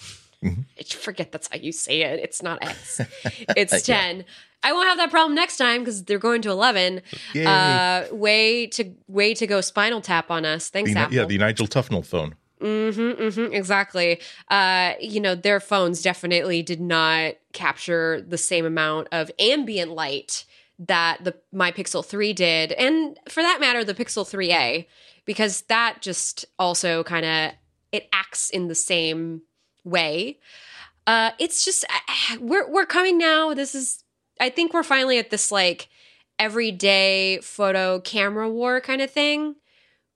[0.43, 0.65] Mhm.
[0.79, 2.19] I forget that's how you say it.
[2.19, 3.01] It's not X.
[3.55, 4.01] It's Yeah.
[4.01, 4.25] 10.
[4.63, 7.01] I won't have that problem next time because they're going to 11.
[7.33, 7.45] Yay.
[7.45, 10.69] Uh, way to way to go spinal tap on us.
[10.69, 11.15] Thanks, the, Apple.
[11.15, 12.35] yeah, the Nigel Tufnell phone.
[12.61, 14.19] Mm-hmm, mm-hmm, exactly.
[14.49, 20.43] Uh, you know, their phones definitely did not capture the same amount of ambient light
[20.79, 24.85] that the my Pixel 3 did, and for that matter, the Pixel 3a,
[25.25, 27.51] because that just also kind of
[27.91, 29.41] it acts in the same
[29.83, 30.39] way.
[31.05, 31.85] Uh, it's just
[32.39, 33.53] we're we're coming now.
[33.53, 34.03] This is
[34.39, 35.89] I think we're finally at this like
[36.39, 39.55] everyday photo camera war kind of thing,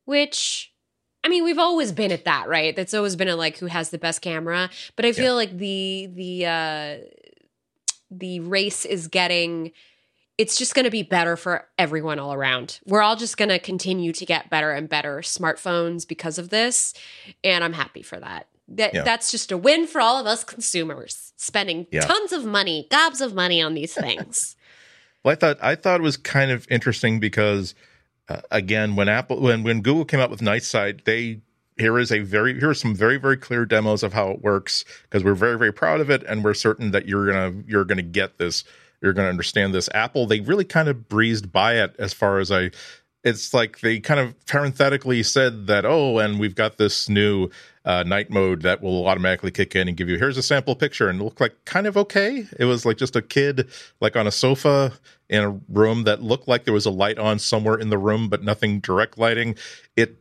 [0.05, 0.71] which
[1.23, 2.75] I mean, we've always been at that, right?
[2.75, 4.69] That's always been a like who has the best camera.
[4.95, 6.97] But I feel like the the uh
[8.09, 9.71] the race is getting
[10.37, 12.79] it's just going to be better for everyone all around.
[12.87, 16.95] We're all just going to continue to get better and better smartphones because of this,
[17.43, 18.47] and I'm happy for that.
[18.77, 19.03] That Yeah.
[19.03, 22.01] that's just a win for all of us consumers spending Yeah.
[22.01, 24.55] tons of money, gobs of money on these things.
[25.23, 27.75] Well, I thought I thought it was kind of interesting because
[28.29, 31.41] uh, again, when Apple when when Google came out with Night Sight, they
[31.77, 34.85] here is a very here are some very very clear demos of how it works
[35.03, 38.01] because we're very very proud of it and we're certain that you're gonna you're gonna
[38.01, 38.63] get this
[39.01, 39.89] you're gonna understand this.
[39.93, 42.71] Apple they really kind of breezed by it as far as I.
[43.23, 47.49] It's like they kind of parenthetically said that oh, and we've got this new
[47.85, 51.09] uh, night mode that will automatically kick in and give you here's a sample picture
[51.09, 52.47] and it looked like kind of okay.
[52.59, 53.69] It was like just a kid
[53.99, 54.93] like on a sofa
[55.29, 58.29] in a room that looked like there was a light on somewhere in the room,
[58.29, 59.55] but nothing direct lighting.
[59.95, 60.17] It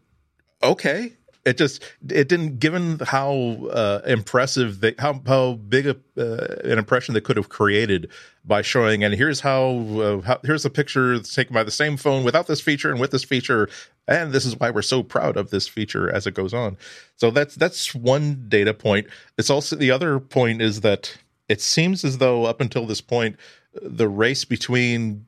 [0.62, 1.12] okay.
[1.45, 3.32] It just it didn't given how
[3.70, 8.11] uh, impressive they how how big a, uh, an impression they could have created
[8.45, 9.70] by showing and here's how,
[10.01, 13.11] uh, how here's a picture taken by the same phone without this feature and with
[13.11, 13.68] this feature
[14.07, 16.76] and this is why we're so proud of this feature as it goes on.
[17.16, 19.07] So that's that's one data point.
[19.38, 21.16] It's also the other point is that
[21.49, 23.36] it seems as though up until this point
[23.80, 25.26] the race between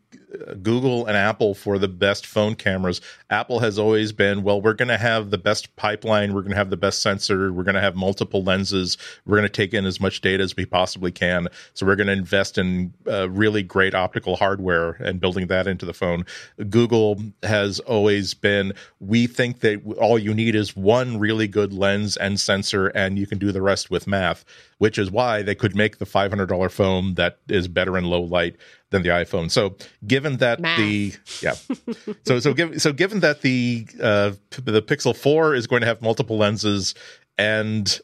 [0.62, 3.00] Google and Apple for the best phone cameras.
[3.30, 6.56] Apple has always been, well, we're going to have the best pipeline, we're going to
[6.56, 9.84] have the best sensor, we're going to have multiple lenses, we're going to take in
[9.84, 11.48] as much data as we possibly can.
[11.74, 15.86] So we're going to invest in uh, really great optical hardware and building that into
[15.86, 16.24] the phone.
[16.68, 22.16] Google has always been, we think that all you need is one really good lens
[22.16, 24.44] and sensor, and you can do the rest with math,
[24.78, 28.56] which is why they could make the $500 phone that is better in low light
[28.92, 29.50] than the iPhone.
[29.50, 29.74] So
[30.06, 30.78] given that Math.
[30.78, 31.12] the
[31.42, 31.54] yeah,
[32.24, 36.00] so so given so given that the uh, the Pixel Four is going to have
[36.00, 36.94] multiple lenses
[37.38, 38.00] and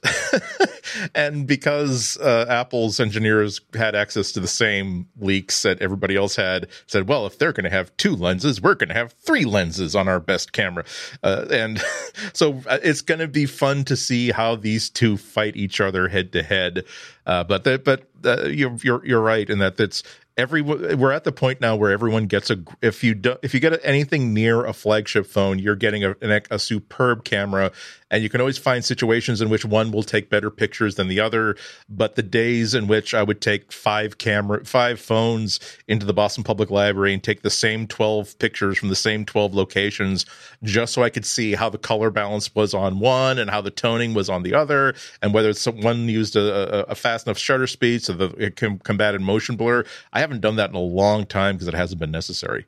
[1.14, 6.68] and because uh, Apple's engineers had access to the same leaks that everybody else had,
[6.86, 9.94] said, well, if they're going to have two lenses, we're going to have three lenses
[9.94, 10.84] on our best camera,
[11.22, 11.82] uh, and
[12.32, 16.08] so uh, it's going to be fun to see how these two fight each other
[16.08, 16.84] head to head.
[17.26, 20.02] Uh, but the, but uh, you're, you're you're right in that it's
[20.38, 23.58] every we're at the point now where everyone gets a if you do if you
[23.60, 26.14] get anything near a flagship phone you're getting a,
[26.50, 27.72] a, superb camera.
[28.10, 31.20] And you can always find situations in which one will take better pictures than the
[31.20, 31.56] other.
[31.90, 35.58] But the days in which i would take five camera five phones
[35.88, 39.54] into the boston public library and take the same 12 pictures from the same 12
[39.54, 40.24] locations
[40.62, 43.70] just so i could see how the color balance was on one and how the
[43.70, 48.02] toning was on the other and whether one used a, a fast enough shutter speed
[48.02, 51.68] so that it combated motion blur i haven't done that in a long time because
[51.68, 52.66] it hasn't been necessary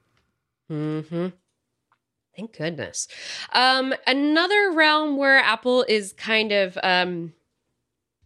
[0.68, 1.28] hmm
[2.36, 3.08] Thank goodness.
[3.52, 7.34] Um, another realm where Apple is kind of um,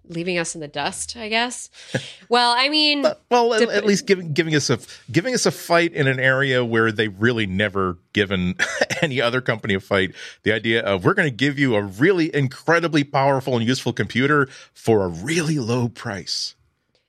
[0.08, 1.70] leaving us in the dust, I guess.
[2.28, 4.78] well, I mean, but, well, at, at, least giving giving us a
[5.10, 8.54] giving us a fight in an area where they've really never given
[9.02, 10.14] any other company a fight.
[10.42, 14.48] The idea of we're going to give you a really incredibly powerful and useful computer
[14.72, 16.54] for a really low price.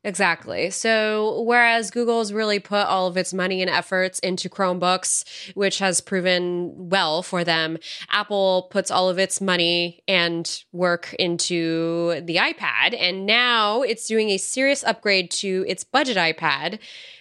[0.05, 0.69] Exactly.
[0.69, 5.25] So, whereas Google's really put all of its money and efforts into Chromebooks,
[5.55, 7.79] which has proven well for them,
[8.11, 12.95] Apple puts all of its money and work into the iPad.
[12.95, 16.77] And now it's doing a serious upgrade to its budget iPad,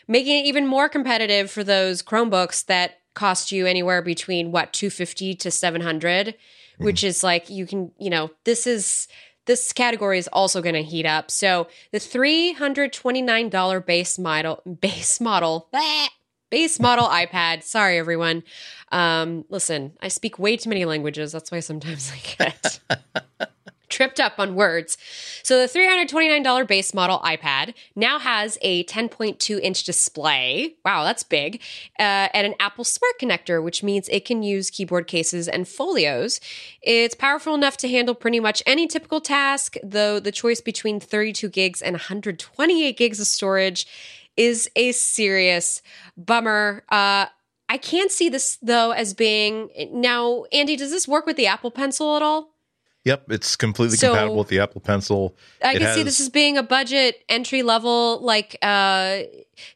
[0.07, 5.37] making it even more competitive for those Chromebooks that cost you anywhere between what 250
[5.37, 6.85] to 700 mm-hmm.
[6.85, 9.07] which is like you can you know this is
[9.47, 11.31] this category is also going to heat up.
[11.31, 15.69] So the $329 base model, base model,
[16.51, 17.63] base model iPad.
[17.63, 18.43] Sorry, everyone.
[18.93, 21.33] Um, listen, I speak way too many languages.
[21.33, 22.81] That's why sometimes I get
[23.95, 24.99] tripped up on words.
[25.45, 30.75] So the $329 base model iPad now has a 10.2 inch display.
[30.85, 31.63] Wow, that's big.
[31.99, 36.41] Uh, and an Apple Smart Connector, which means it can use keyboard cases and folios.
[36.83, 41.49] It's powerful enough to handle pretty much any typical task, though the choice between 32
[41.49, 43.87] gigs and 128 gigs of storage
[44.37, 45.83] is a serious
[46.17, 46.83] bummer.
[46.89, 47.27] Uh,
[47.69, 50.77] I can't see this though as being now, Andy.
[50.77, 52.54] Does this work with the Apple Pencil at all?
[53.05, 55.37] Yep, it's completely so, compatible with the Apple Pencil.
[55.63, 59.21] I it can has, see this as being a budget entry level like uh,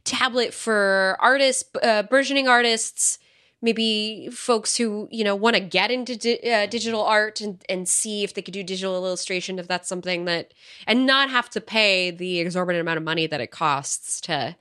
[0.05, 3.18] tablet for artists, uh, burgeoning artists,
[3.61, 7.87] maybe folks who you know want to get into di- uh, digital art and, and
[7.87, 10.55] see if they could do digital illustration if that's something that
[10.87, 14.57] and not have to pay the exorbitant amount of money that it costs to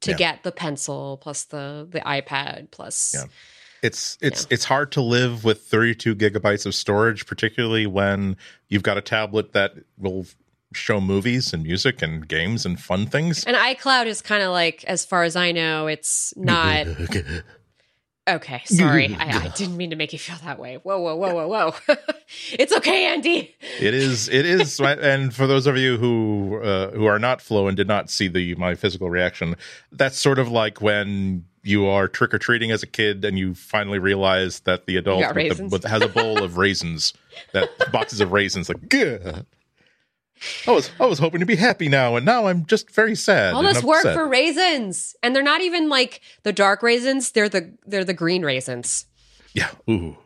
[0.00, 0.16] to yeah.
[0.16, 3.14] get the pencil plus the the iPad plus.
[3.16, 3.24] Yeah
[3.82, 8.36] it's it's it's hard to live with 32 gigabytes of storage particularly when
[8.68, 10.24] you've got a tablet that will
[10.74, 13.44] show movies and music and games and fun things.
[13.44, 16.86] And icloud is kind of like as far as i know it's not
[18.28, 19.14] okay sorry.
[19.14, 20.76] I, I, didn't mean to make you feel that way.
[20.76, 21.96] Whoa whoa whoa whoa whoa.
[22.52, 23.54] It's okay andy.
[23.80, 27.66] It is it is and for those of you who uh, who are not flow
[27.66, 29.56] and did not see the my physical reaction
[29.90, 33.54] that's sort of like when you are trick or treating as a kid and you
[33.54, 37.14] finally realize that the adult with the, with, has a bowl of raisins,
[37.52, 39.42] that boxes of raisins, like, Gah.
[40.66, 43.54] I was I was hoping to be happy now, and now I'm just very sad.
[43.54, 47.72] All this work for raisins, and they're not even like the dark raisins; they're the
[47.86, 49.06] they're the green raisins.
[49.54, 49.70] Yeah.
[49.88, 50.16] Ooh.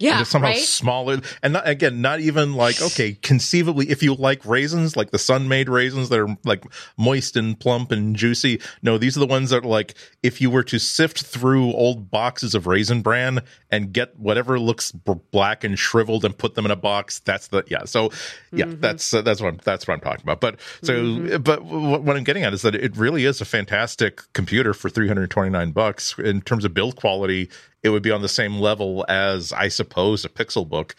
[0.00, 0.18] Yeah.
[0.18, 0.58] And somehow right?
[0.58, 5.18] smaller and not, again not even like okay conceivably if you like raisins like the
[5.20, 6.64] sun made raisins that are like
[6.98, 10.50] moist and plump and juicy no these are the ones that are like if you
[10.50, 13.40] were to sift through old boxes of raisin bran
[13.70, 17.46] and get whatever looks b- black and shriveled and put them in a box that's
[17.48, 18.10] the yeah so
[18.52, 18.80] yeah Mhm.
[18.80, 21.44] that's uh, that's what I'm, that's what I'm talking about but so Mhm.
[21.44, 24.90] but w- what I'm getting at is that it really is a fantastic computer for
[24.90, 27.48] 329 bucks in terms of build quality
[27.84, 30.96] it would be on the same level as I suppose a Pixel book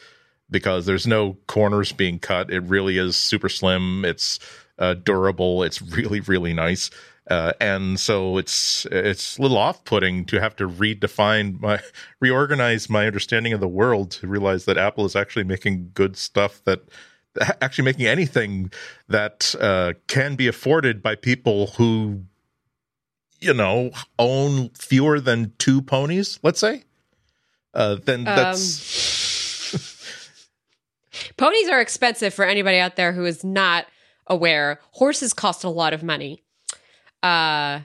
[0.49, 2.51] because there's no corners being cut.
[2.51, 4.05] It really is super slim.
[4.05, 4.39] It's
[4.77, 5.63] uh, durable.
[5.63, 6.91] It's really really nice.
[7.29, 11.81] Uh, and so it's it's a little off-putting to have to redefine my
[12.21, 16.63] reorganize my understanding of the world to realize that Apple is actually making good stuff
[16.65, 16.81] that
[17.61, 18.71] actually making anything
[19.07, 22.21] that uh, can be afforded by people who
[23.45, 26.83] you know own fewer than two ponies let's say
[27.73, 29.25] uh then that's
[31.37, 33.85] Ponies are expensive for anybody out there who is not
[34.27, 34.79] aware.
[34.91, 36.43] Horses cost a lot of money.
[37.23, 37.81] Uh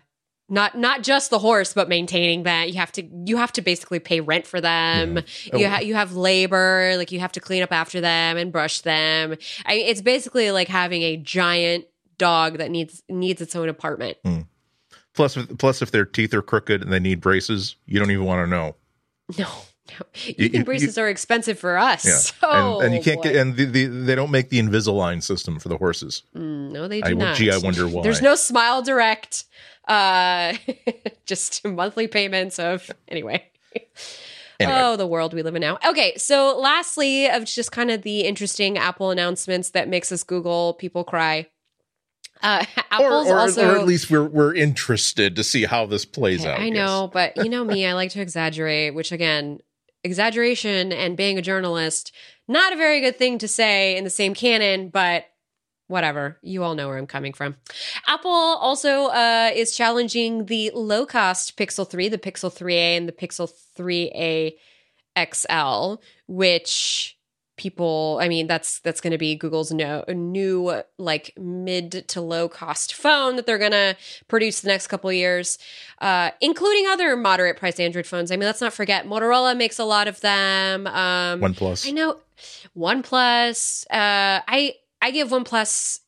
[0.48, 4.00] not not just the horse, but maintaining that you have to you have to basically
[4.00, 5.18] pay rent for them.
[5.52, 5.58] Oh.
[5.58, 8.80] You ha- you have labor, like you have to clean up after them and brush
[8.80, 9.36] them.
[9.64, 11.84] I, it's basically like having a giant
[12.18, 14.18] dog that needs needs its own apartment.
[15.14, 18.44] Plus plus if their teeth are crooked and they need braces you don't even want
[18.46, 18.76] to know
[19.38, 19.44] No,
[19.90, 22.04] no, You- even you- braces are expensive for us.
[22.04, 23.30] yeah So, and, and you can't boy.
[23.30, 26.88] get and the, the, they don't make the invisalign system for the horses Mm, no,
[26.88, 27.36] they do I, not.
[27.36, 29.44] gee i wonder why There's no Smile Direct.
[29.88, 30.54] Uh,
[31.26, 33.44] just monthly payments of anyway.
[34.60, 34.78] Anyway.
[34.78, 35.78] Oh, the world we live in now.
[35.88, 40.74] Okay, so lastly, of just kind of the interesting Apple announcements that makes us Google
[40.74, 41.46] people cry.
[42.42, 42.64] Uh,
[43.00, 43.70] or, or, also.
[43.70, 46.74] or at least we're we're interested to see how this plays Okay, out I yes.
[46.74, 49.60] know, but you know me, I like to exaggerate, which again,
[50.04, 52.12] exaggeration and being a journalist,
[52.48, 55.26] not a very good thing to say in the same canon, but
[55.86, 56.38] whatever.
[56.42, 57.56] You all know where I'm coming from.
[58.06, 63.12] Apple also uh, is challenging the low cost Pixel 3, the Pixel 3A, and the
[63.12, 64.54] Pixel 3A
[65.18, 67.18] XL, which
[67.60, 72.48] people i mean that's that's going to be google's no, new like mid to low
[72.48, 73.94] cost phone that they're going to
[74.28, 75.58] produce the next couple of years
[76.00, 79.84] uh, including other moderate priced android phones i mean let's not forget motorola makes a
[79.84, 82.16] lot of them um, one plus I know
[82.76, 83.84] OnePlus.
[83.90, 86.00] Uh, I I give OnePlus.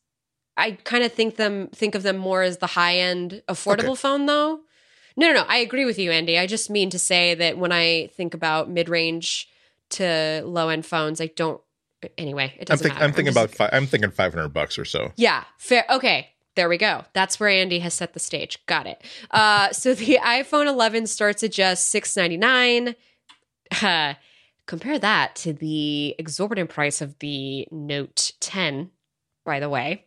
[0.57, 3.95] I kind of think them think of them more as the high end affordable Okay.
[4.01, 4.61] phone, though.
[5.15, 5.45] No, no, no.
[5.47, 6.39] I agree with you, Andy.
[6.39, 9.47] I just mean to say that when I think about mid range
[9.93, 11.61] to low end phones, I don't.
[12.17, 13.05] Anyway, it i'm, doesn't think, matter.
[13.05, 15.85] I'm thinking just- about fi- i'm thinking 500 bucks or so yeah, fair.
[15.89, 17.05] Okay, there we go.
[17.13, 18.63] That's where Andy has set the stage.
[18.65, 19.01] Got it.
[19.31, 22.95] Uh, so the iPhone 11 starts at just 699.
[23.81, 24.13] Uh,
[24.65, 28.91] compare that to the exorbitant price of the Note 10.
[29.45, 30.05] By the way,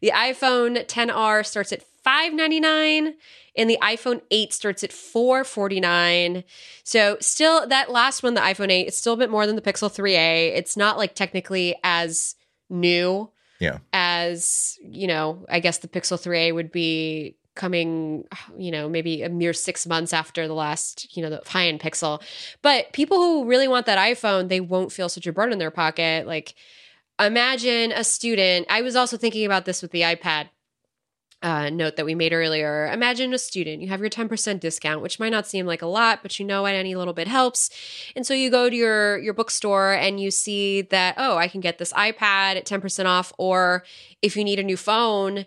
[0.00, 3.14] the iPhone 10R starts at 599
[3.60, 6.42] and the iPhone 8 starts at 449.
[6.82, 9.62] So still that last one the iPhone 8 it's still a bit more than the
[9.62, 10.56] Pixel 3a.
[10.56, 12.34] It's not like technically as
[12.68, 13.78] new Yeah.
[13.92, 18.24] as you know i guess the pixel 3a would be coming
[18.56, 22.22] you know maybe a mere six months after the last you know the high-end pixel
[22.62, 25.72] but people who really want that iphone they won't feel such a burden in their
[25.72, 26.54] pocket like
[27.18, 30.48] imagine a student i was also thinking about this with the ipad
[31.42, 32.90] uh, note that we made earlier.
[32.92, 36.20] Imagine a student, you have your 10% discount, which might not seem like a lot,
[36.22, 37.70] but you know what, any little bit helps.
[38.14, 41.60] And so you go to your your bookstore and you see that, oh, I can
[41.60, 43.84] get this iPad at 10% off, or
[44.20, 45.46] if you need a new phone,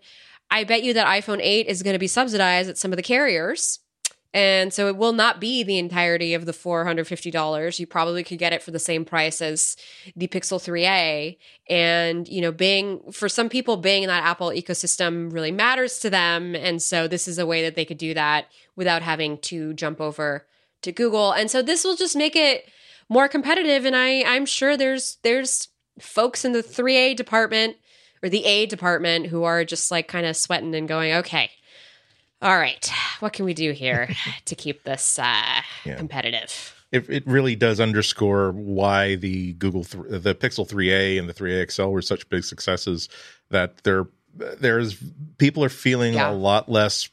[0.49, 3.03] I bet you that iPhone 8 is going to be subsidized at some of the
[3.03, 3.79] carriers.
[4.33, 7.79] And so it will not be the entirety of the $450.
[7.79, 9.77] You probably could get it for the same price as
[10.15, 11.37] the Pixel 3a
[11.69, 16.09] and you know being for some people being in that apple ecosystem really matters to
[16.09, 16.55] them.
[16.55, 20.01] And so this is a way that they could do that without having to jump
[20.01, 20.47] over
[20.81, 21.31] to google.
[21.31, 22.67] And so this will just make it
[23.09, 23.85] more competitive.
[23.85, 25.67] And i i'm sure there's there's
[25.99, 27.77] folks in the 3a department
[28.23, 31.51] or the a department who are just like kind of sweating and going okay
[32.43, 34.09] all right what can we do here
[34.45, 35.95] to keep this uh Yeah.
[35.95, 41.33] competitive it, it really does underscore why the Google th- the Pixel 3a and the
[41.33, 43.09] 3a XL were such big successes
[43.49, 44.05] that there
[44.59, 44.97] there's
[45.39, 46.29] people are feeling Yeah.
[46.29, 47.09] a lot less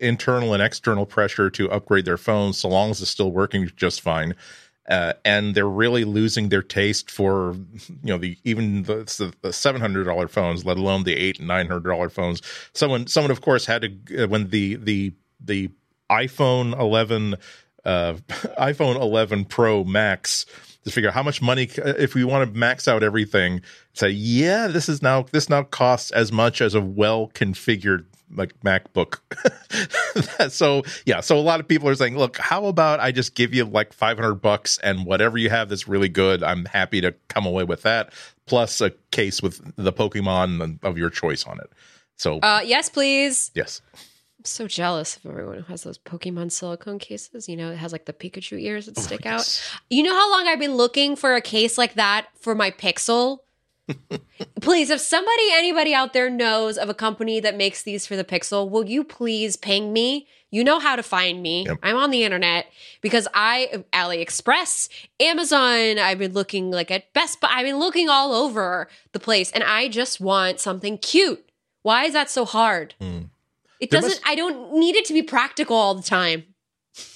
[0.00, 4.00] internal and external pressure to upgrade their phones so long as it's still working just
[4.02, 4.34] fine
[4.88, 7.56] uh, and they're really losing their taste for
[7.88, 11.48] you know the even the, the seven hundred dollar phones, let alone the eight and
[11.48, 12.42] nine hundred dollar phones.
[12.72, 15.70] Someone, someone, of course, had to uh, when the the the
[16.10, 17.36] iPhone eleven
[17.84, 18.14] uh,
[18.58, 20.44] iPhone eleven Pro Max
[20.84, 23.62] to figure out how much money if we want to max out everything.
[23.94, 28.58] Say, yeah, this is now this now costs as much as a well configured like
[28.60, 29.18] MacBook.
[30.50, 33.54] so yeah, so a lot of people are saying, look, how about I just give
[33.54, 37.46] you like 500 bucks and whatever you have that's really good, I'm happy to come
[37.46, 38.12] away with that,
[38.46, 41.70] plus a case with the Pokemon of your choice on it.
[42.16, 43.50] So uh, yes, please.
[43.54, 43.80] Yes.
[43.94, 47.48] I'm so jealous of everyone who has those Pokemon silicone cases.
[47.48, 49.62] You know, it has like the Pikachu ears that oh, stick out.
[49.90, 53.38] You know how long I've been looking for a case like that for my Pixel?
[54.60, 58.24] Please, if somebody, anybody out there knows of a company that makes these for the
[58.24, 60.26] Pixel, will you please ping me?
[60.50, 61.66] You know how to find me.
[61.66, 61.78] Yep.
[61.82, 62.66] I'm on the internet
[63.00, 65.98] because I AliExpress, Amazon.
[65.98, 67.48] I've been looking like at Best Buy.
[67.50, 71.44] I've been looking all over the place, and I just want something cute.
[71.82, 72.94] Why is that so hard?
[73.00, 73.30] Mm.
[73.80, 74.20] It there doesn't.
[74.20, 76.44] Must, I don't need it to be practical all the time.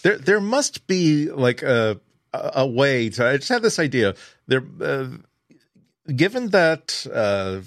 [0.03, 2.01] There, there must be like a
[2.33, 3.25] a way to.
[3.27, 4.17] I just have this idea.
[4.49, 5.09] There, uh,
[6.15, 7.61] given that uh,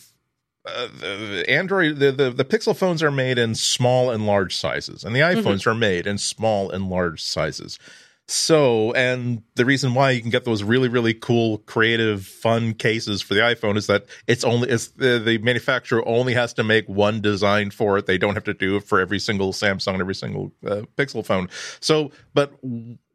[0.65, 5.03] uh, the Android, the, the, the Pixel phones are made in small and large sizes,
[5.03, 5.39] and the mm-hmm.
[5.39, 5.69] iPhones mm-hmm.
[5.69, 7.79] are made in small and large sizes.
[8.27, 13.21] So, and the reason why you can get those really, really cool, creative, fun cases
[13.21, 16.87] for the iPhone is that it's only it's the, the manufacturer only has to make
[16.87, 18.05] one design for it.
[18.05, 21.49] They don't have to do it for every single Samsung, every single uh, Pixel phone.
[21.81, 22.53] So, but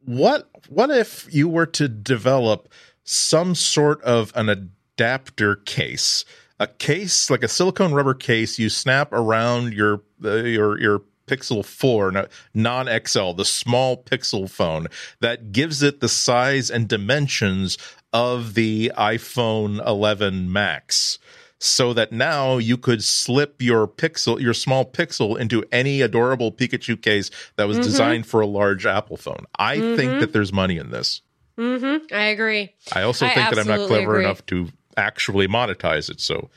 [0.05, 2.69] what what if you were to develop
[3.03, 6.25] some sort of an adapter case?
[6.59, 11.63] A case like a silicone rubber case you snap around your uh, your your Pixel
[11.63, 14.87] 4, non XL, the small Pixel phone
[15.19, 17.77] that gives it the size and dimensions
[18.13, 21.19] of the iPhone 11 Max.
[21.59, 27.01] So that now you could slip your pixel, your small pixel, into any adorable Pikachu
[27.01, 27.83] case that was mm-hmm.
[27.85, 29.43] designed for a large Apple phone.
[29.57, 29.95] I mm-hmm.
[29.95, 31.21] think that there's money in this.
[31.57, 32.13] Mm-hmm.
[32.13, 32.75] I agree.
[32.93, 34.25] I also I think that I'm not clever agree.
[34.25, 36.19] enough to actually monetize it.
[36.19, 36.49] So,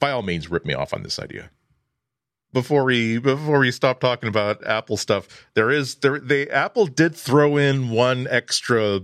[0.00, 1.50] by all means, rip me off on this idea
[2.52, 7.14] before we before we stop talking about Apple stuff, there is there they Apple did
[7.14, 9.00] throw in one extra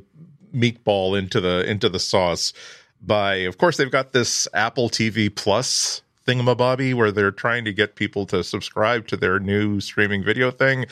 [0.54, 2.52] meatball into the into the sauce
[3.00, 7.96] by of course they've got this Apple TV Plus thingamabobby where they're trying to get
[7.96, 10.86] people to subscribe to their new streaming video thing.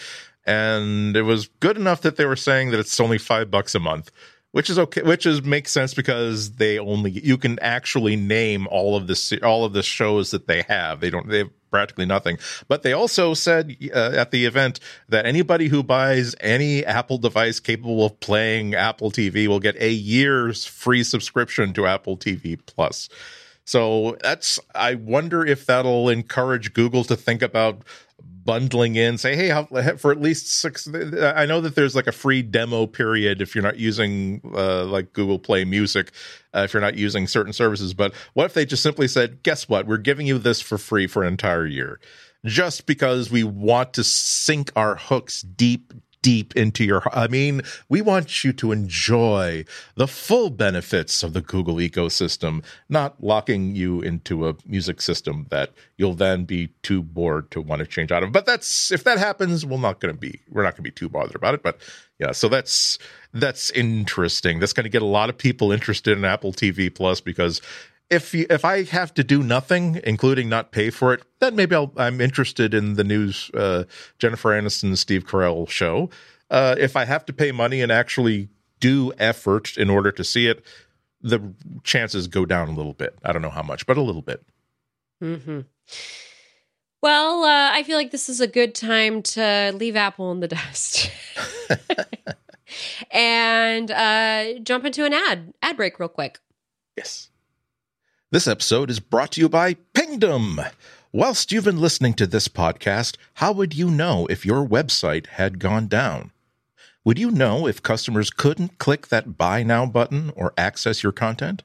[0.45, 3.81] And it was good enough that they were saying that it's only five bucks a
[3.81, 4.11] month
[4.53, 8.97] which is okay which is makes sense because they only you can actually name all
[8.97, 11.01] of the all of the shows that they have.
[11.01, 12.39] They don't they have practically nothing.
[12.69, 14.79] But they also said uh, at the event
[15.09, 19.91] that anybody who buys any apple device capable of playing apple tv will get a
[19.91, 23.09] year's free subscription to apple tv plus.
[23.65, 27.83] So that's i wonder if that'll encourage google to think about
[28.45, 29.65] bundling in say hey how,
[29.97, 30.89] for at least six
[31.37, 35.13] i know that there's like a free demo period if you're not using uh, like
[35.13, 36.11] google play music
[36.55, 39.69] uh, if you're not using certain services but what if they just simply said guess
[39.69, 39.87] what?
[39.87, 42.01] We're giving you this for free for an entire year.
[42.45, 45.93] Just because we want to sink our hooks deep
[46.23, 49.65] deep into your I mean, we want you to enjoy
[49.97, 55.73] the full benefits of the Google ecosystem, not locking you into a music system that
[55.97, 58.33] you'll then be too bored to want to change out of.
[58.33, 60.91] But that's if that happens, we're not going to be we're not going to be
[60.93, 61.79] too bothered about it, but
[62.19, 62.99] yeah, so that's
[63.35, 64.61] that's interesting.
[64.61, 67.61] That's going to get a lot of people interested in Apple TV Plus because
[68.11, 71.75] if you, if I have to do nothing, including not pay for it, then maybe
[71.75, 73.85] i am interested in the news uh,
[74.19, 76.11] Jennifer Aniston Steve Carell show.
[76.51, 78.49] Uh, if I have to pay money and actually
[78.81, 80.65] do effort in order to see it,
[81.21, 83.19] the chances go down a little bit.
[83.25, 84.45] I don't know how much, but a little bit.
[85.21, 85.61] Hmm.
[87.01, 90.49] Well, uh, I feel like this is a good time to leave Apple in the
[90.49, 91.11] dust.
[93.11, 96.39] and uh, jump into an ad ad break real quick.
[96.97, 97.29] Yes.
[98.33, 100.59] This episode is brought to you by Pingdom.
[101.13, 105.59] Whilst you've been listening to this podcast, how would you know if your website had
[105.59, 106.31] gone down?
[107.05, 111.63] Would you know if customers couldn't click that Buy Now button or access your content?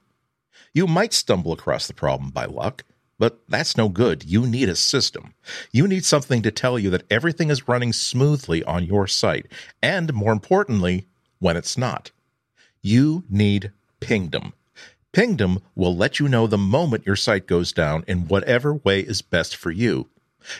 [0.74, 2.84] You might stumble across the problem by luck,
[3.18, 4.26] but that's no good.
[4.26, 5.36] You need a system.
[5.72, 9.46] You need something to tell you that everything is running smoothly on your site,
[9.82, 11.08] and more importantly,
[11.40, 12.12] when it's not.
[12.82, 14.52] You need Pingdom.
[15.18, 19.24] Pingdom will let you know the moment your site goes down in whatever way is
[19.24, 20.10] best for you.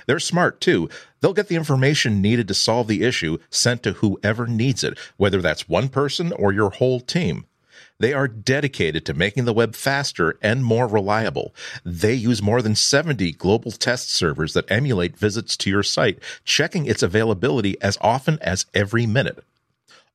[0.08, 0.90] They're smart too.
[1.22, 5.44] They'll get the information needed to solve the issue sent to whoever needs it, whether
[5.44, 7.46] that's one person or your whole team.
[8.00, 11.54] They are dedicated to making the web faster and more reliable.
[11.86, 16.88] They use more than 70 global test servers that emulate visits to your site, checking
[16.88, 19.44] its availability as often as every minute.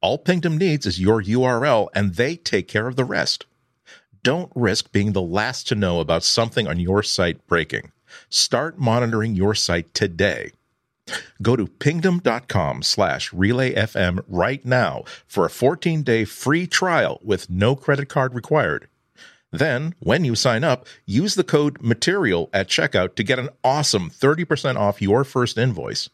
[0.00, 3.46] All Pingdom needs is your URL, and they take care of the rest.
[4.24, 7.90] Don't risk being the last to know about something on your site breaking.
[8.28, 10.52] Start monitoring your site today.
[11.42, 18.08] Go to pingdom.com slash relayfm right now for a 14-day free trial with no credit
[18.08, 18.88] card required.
[19.50, 24.08] Then, when you sign up, use the code MATERIAL at checkout to get an awesome
[24.08, 26.08] 30% off your first invoice.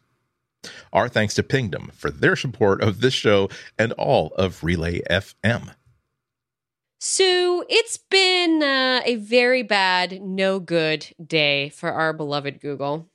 [0.93, 3.49] Our thanks to Pingdom for their support of this show
[3.79, 5.75] and all of Relay FM.
[6.99, 13.09] So it's been uh, a very bad, no good day for our beloved Google.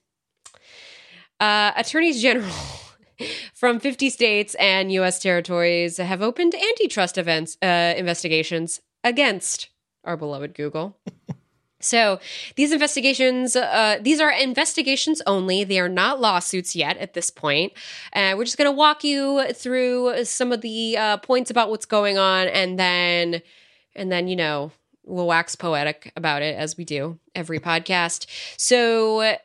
[1.38, 2.54] Uh, attorneys general
[3.54, 5.20] from 50 states and U.S.
[5.20, 9.68] territories have opened antitrust events uh, investigations against
[10.06, 10.98] our beloved Google.
[11.84, 12.20] So
[12.56, 15.64] these investigations, uh, these are investigations only.
[15.64, 17.74] They are not lawsuits yet at this point.
[18.14, 21.86] Uh, we're just going to walk you through some of the uh, points about what's
[21.86, 23.42] going on, and then,
[23.96, 24.72] and then you know,
[25.06, 28.26] we'll wax poetic about it as we do every podcast.
[28.58, 29.38] So,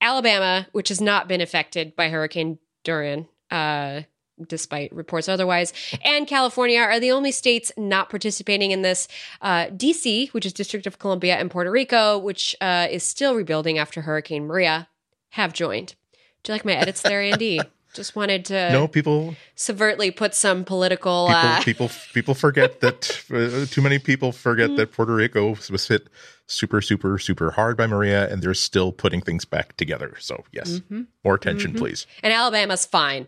[0.00, 4.02] Alabama, which has not been affected by Hurricane Dorian, uh,
[4.48, 9.06] despite reports otherwise, and California are the only states not participating in this.
[9.42, 13.76] Uh, DC, which is District of Columbia, and Puerto Rico, which uh, is still rebuilding
[13.76, 14.88] after Hurricane Maria,
[15.30, 15.94] have joined.
[16.42, 17.60] Do you like my edits there, Andy?
[17.94, 21.26] Just wanted to no people subvertly put some political.
[21.26, 25.88] People uh, people, people forget that uh, too many people forget that Puerto Rico was
[25.88, 26.08] hit
[26.46, 30.16] super super super hard by Maria, and they're still putting things back together.
[30.20, 31.02] So yes, Mm-hmm.
[31.22, 32.06] More attention, please.
[32.22, 33.26] and Alabama's fine.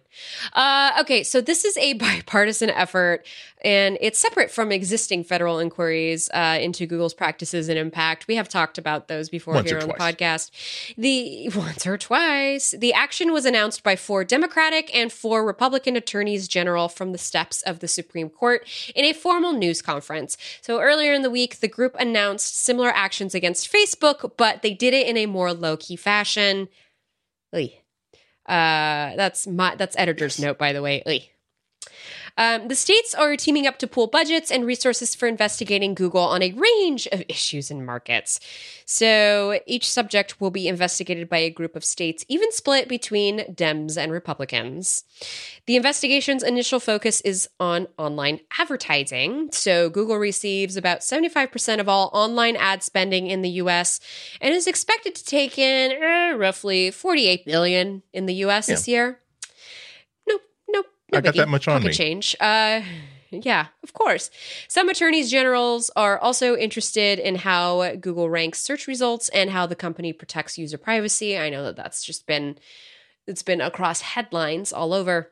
[0.55, 3.27] Uh, okay, so this is a bipartisan effort,
[3.63, 8.27] and it's separate from existing federal inquiries uh, into Google's practices and impact.
[8.27, 10.51] We have talked about those before Once here on the podcast.
[10.97, 16.49] The once or twice, the action was announced by four Democratic and four Republican attorneys
[16.49, 20.39] general from the steps of the Supreme Court in a formal news conference.
[20.63, 24.95] So earlier in the week, the group announced similar actions against Facebook, but they did
[24.95, 26.69] it in a more low key fashion.
[27.55, 27.82] Oy.
[28.47, 31.03] Uh, that's my that's editor's note, by the way.
[31.07, 31.32] Oy.
[32.37, 36.43] Um, the states are teaming up to pool budgets and resources for investigating Google on
[36.43, 38.41] a range of issues and markets.
[38.87, 43.97] So each subject will be investigated by a group of states, even split between Dems
[43.97, 45.05] and Republicans.
[45.67, 49.51] The investigation's initial focus is on online advertising.
[49.53, 54.01] So Google receives about 75% of all online ad spending in the US
[54.41, 59.22] and is expected to take in uh, roughly 48 billion in the US this year.
[61.13, 61.95] No I got that much on Pocket me.
[61.95, 62.35] change.
[62.41, 62.81] Uh,
[63.31, 64.31] yeah, of course.
[64.69, 69.77] Some attorneys generals are also interested in how Google ranks search results and how the
[69.77, 71.39] company protects user privacy.
[71.39, 72.59] I know that that's just been
[73.27, 75.31] it's been across headlines all over.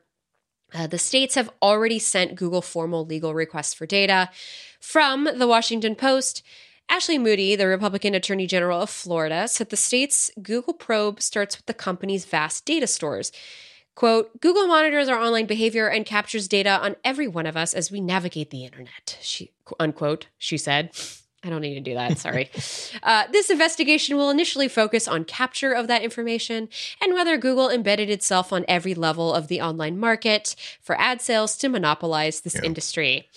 [0.73, 4.29] Uh, the states have already sent Google formal legal requests for data.
[4.79, 6.43] From the Washington Post,
[6.89, 11.65] Ashley Moody, the Republican Attorney General of Florida, said the state's Google probe starts with
[11.65, 13.31] the company's vast data stores.
[13.95, 17.91] Quote, Google monitors our online behavior and captures data on every one of us as
[17.91, 20.91] we navigate the internet, she, unquote, she said.
[21.43, 22.51] I don't need to do that, sorry.
[23.03, 26.69] uh, this investigation will initially focus on capture of that information
[27.01, 31.57] and whether Google embedded itself on every level of the online market for ad sales
[31.57, 33.27] to monopolize this industry.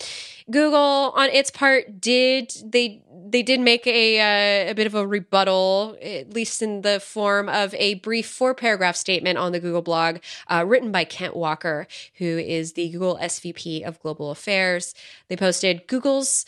[0.50, 5.06] Google, on its part, did they they did make a uh, a bit of a
[5.06, 9.82] rebuttal, at least in the form of a brief four paragraph statement on the Google
[9.82, 10.18] blog,
[10.48, 11.86] uh, written by Kent Walker,
[12.18, 14.94] who is the Google SVP of Global Affairs.
[15.28, 16.44] They posted Google's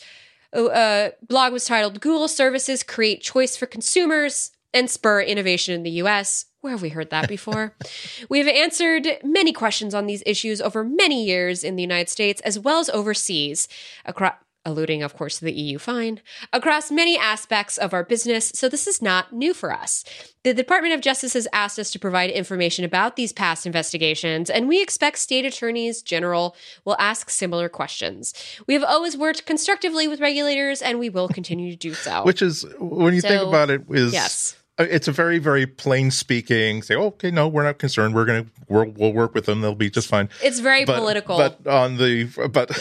[0.53, 5.91] uh, blog was titled "Google Services Create Choice for Consumers and Spur Innovation in the
[5.91, 7.75] U.S." Where have we heard that before?
[8.29, 12.41] we have answered many questions on these issues over many years in the United States
[12.41, 13.67] as well as overseas,
[14.05, 14.33] across
[14.67, 18.85] alluding, of course, to the EU fine, across many aspects of our business, so this
[18.85, 20.03] is not new for us.
[20.43, 24.67] The Department of Justice has asked us to provide information about these past investigations, and
[24.67, 26.55] we expect state attorneys general
[26.85, 28.33] will ask similar questions.
[28.67, 32.23] We have always worked constructively with regulators, and we will continue to do so.
[32.23, 34.55] Which is when you think about it, is yes.
[34.79, 36.81] Uh, it's a very very plain speaking.
[36.81, 38.13] Say, oh, okay, no, we're not concerned.
[38.15, 39.61] We're gonna we're, we'll work with them.
[39.61, 40.29] They'll be just fine.
[40.43, 41.37] It's very But- political.
[41.37, 42.71] But on the but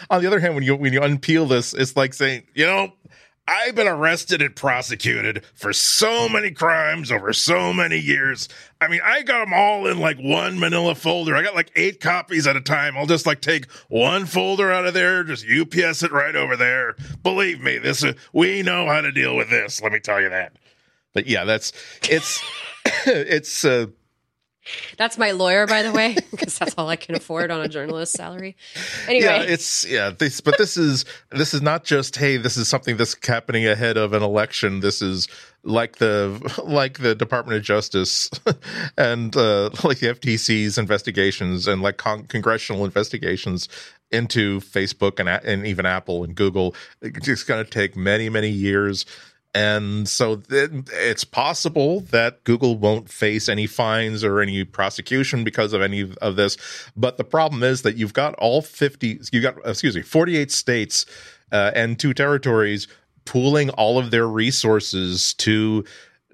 [0.10, 2.92] on the other hand, when you when you unpeel this, it's like saying, you know,
[3.46, 8.48] I've been arrested and prosecuted for so many crimes over so many years.
[8.80, 11.36] I mean, I got them all in like one manila folder.
[11.36, 12.96] I got like eight copies at a time.
[12.96, 16.96] I'll just like take one folder out of there, just UPS it right over there.
[17.22, 19.82] Believe me, this is, we know how to deal with this.
[19.82, 20.54] Let me tell you that.
[21.14, 21.72] But yeah, that's
[22.10, 22.42] it's
[23.06, 23.86] it's uh
[24.96, 28.16] That's my lawyer, by the way, because that's all I can afford on a journalist's
[28.16, 28.56] salary.
[29.08, 30.10] Anyway, yeah, it's yeah.
[30.10, 33.96] This, but this is this is not just hey, this is something that's happening ahead
[33.96, 34.80] of an election.
[34.80, 35.28] This is
[35.64, 38.30] like the like the Department of Justice
[38.98, 43.68] and uh, like the FTC's investigations and like con- congressional investigations
[44.10, 46.74] into Facebook and and even Apple and Google.
[47.02, 49.04] It's going to take many many years
[49.54, 55.80] and so it's possible that Google won't face any fines or any prosecution because of
[55.80, 56.56] any of this.
[56.96, 61.06] But the problem is that you've got all 50, you got, excuse me, 48 states
[61.52, 62.88] uh, and two territories
[63.26, 65.84] pooling all of their resources to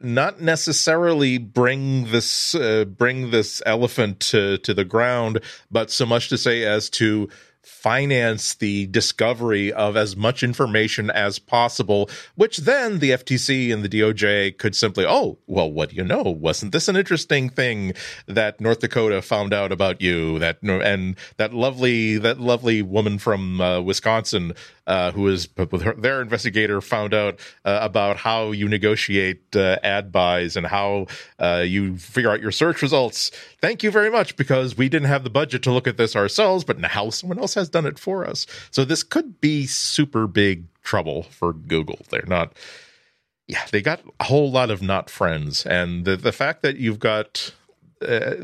[0.03, 5.41] not necessarily bring this uh, bring this elephant to to the ground,
[5.71, 7.29] but so much to say as to
[7.63, 13.89] finance the discovery of as much information as possible, which then the FTC and the
[13.89, 16.23] DOJ could simply, oh, well, what do you know?
[16.23, 17.93] Wasn't this an interesting thing
[18.27, 20.39] that North Dakota found out about you?
[20.39, 24.55] That and that lovely that lovely woman from uh, Wisconsin
[24.91, 29.77] uh, who is with her, their investigator found out uh, about how you negotiate uh,
[29.85, 31.07] ad buys and how
[31.39, 33.31] uh, you figure out your search results.
[33.61, 36.65] Thank you very much because we didn't have the budget to look at this ourselves,
[36.65, 38.49] but now someone else has done it for us.
[38.73, 42.01] So this could be super big trouble for Google.
[42.11, 42.57] They're not.
[43.47, 47.01] Yeah, they got a whole lot of not friends, and the the fact that you've
[47.01, 47.53] got
[48.07, 48.35] uh,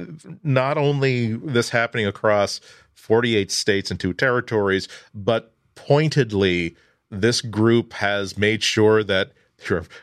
[0.44, 2.61] not only this happening across
[2.94, 6.76] 48 states and two territories, but pointedly
[7.10, 9.32] this group has made sure that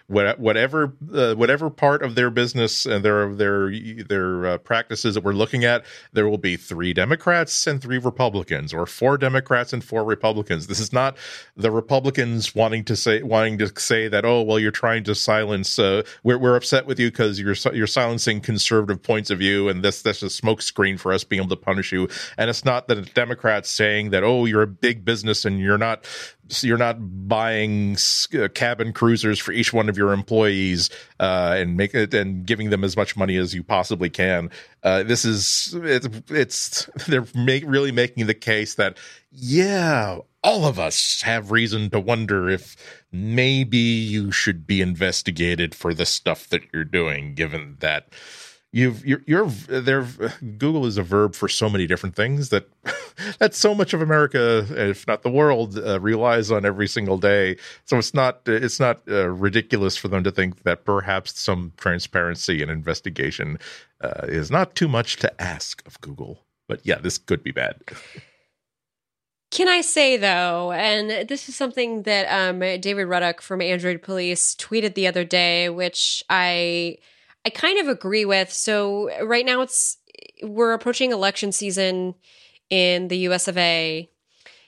[0.07, 3.71] whatever uh, whatever part of their business and their their
[4.03, 8.73] their uh, practices that we're looking at, there will be three Democrats and three Republicans,
[8.73, 10.67] or four Democrats and four Republicans.
[10.67, 11.17] This is not
[11.55, 15.77] the Republicans wanting to say wanting to say that oh well you're trying to silence
[15.77, 19.83] uh, we're we're upset with you because you're you're silencing conservative points of view and
[19.83, 22.07] this that's a smokescreen for us being able to punish you.
[22.37, 26.05] And it's not the Democrats saying that oh you're a big business and you're not
[26.61, 27.97] you're not buying
[28.37, 30.89] uh, cabin cruisers for each one of your employees
[31.19, 34.49] uh, and make it and giving them as much money as you possibly can.
[34.83, 38.97] Uh, this is it's, it's they're make, really making the case that
[39.31, 42.75] yeah, all of us have reason to wonder if
[43.11, 48.09] maybe you should be investigated for the stuff that you're doing, given that
[48.73, 50.05] you've you're, you're there
[50.57, 52.67] google is a verb for so many different things that
[53.39, 57.57] that so much of america if not the world uh, relies on every single day.
[57.85, 62.61] So it's not it's not uh, ridiculous for them to think that perhaps some transparency
[62.61, 63.59] and investigation
[64.01, 66.45] uh, is not too much to ask of google.
[66.67, 67.81] But yeah this could be bad.
[69.51, 74.55] Can I say though, and this is something that um, David Ruddock from Android Police
[74.55, 76.97] tweeted the other day, which I
[77.45, 78.51] I kind of agree with.
[78.51, 79.97] So right now it's
[80.41, 82.15] we're approaching election season
[82.69, 84.09] in the US of A.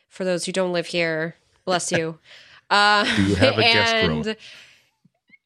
[0.09, 2.19] For those who don't live here, bless you.
[2.67, 4.35] Uh, Do you have a guest room?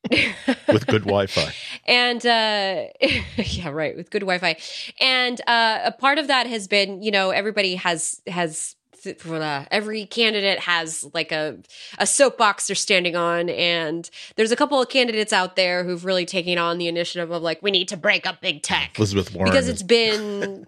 [0.68, 1.54] with good Wi-Fi.
[1.86, 2.86] And uh,
[3.38, 4.56] yeah, right, with good Wi-Fi.
[5.02, 8.76] And uh, a part of that has been, you know, everybody has has
[9.06, 11.58] every candidate has like a
[11.98, 16.26] a soapbox they're standing on and there's a couple of candidates out there who've really
[16.26, 18.98] taken on the initiative of like we need to break up big tech.
[18.98, 19.52] Elizabeth warren.
[19.52, 20.68] Because it's been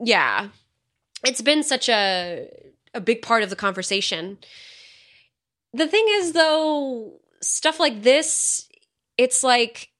[0.00, 0.48] yeah
[1.24, 2.48] it's been such a
[2.94, 4.38] a big part of the conversation.
[5.72, 8.68] The thing is though stuff like this
[9.18, 9.90] it's like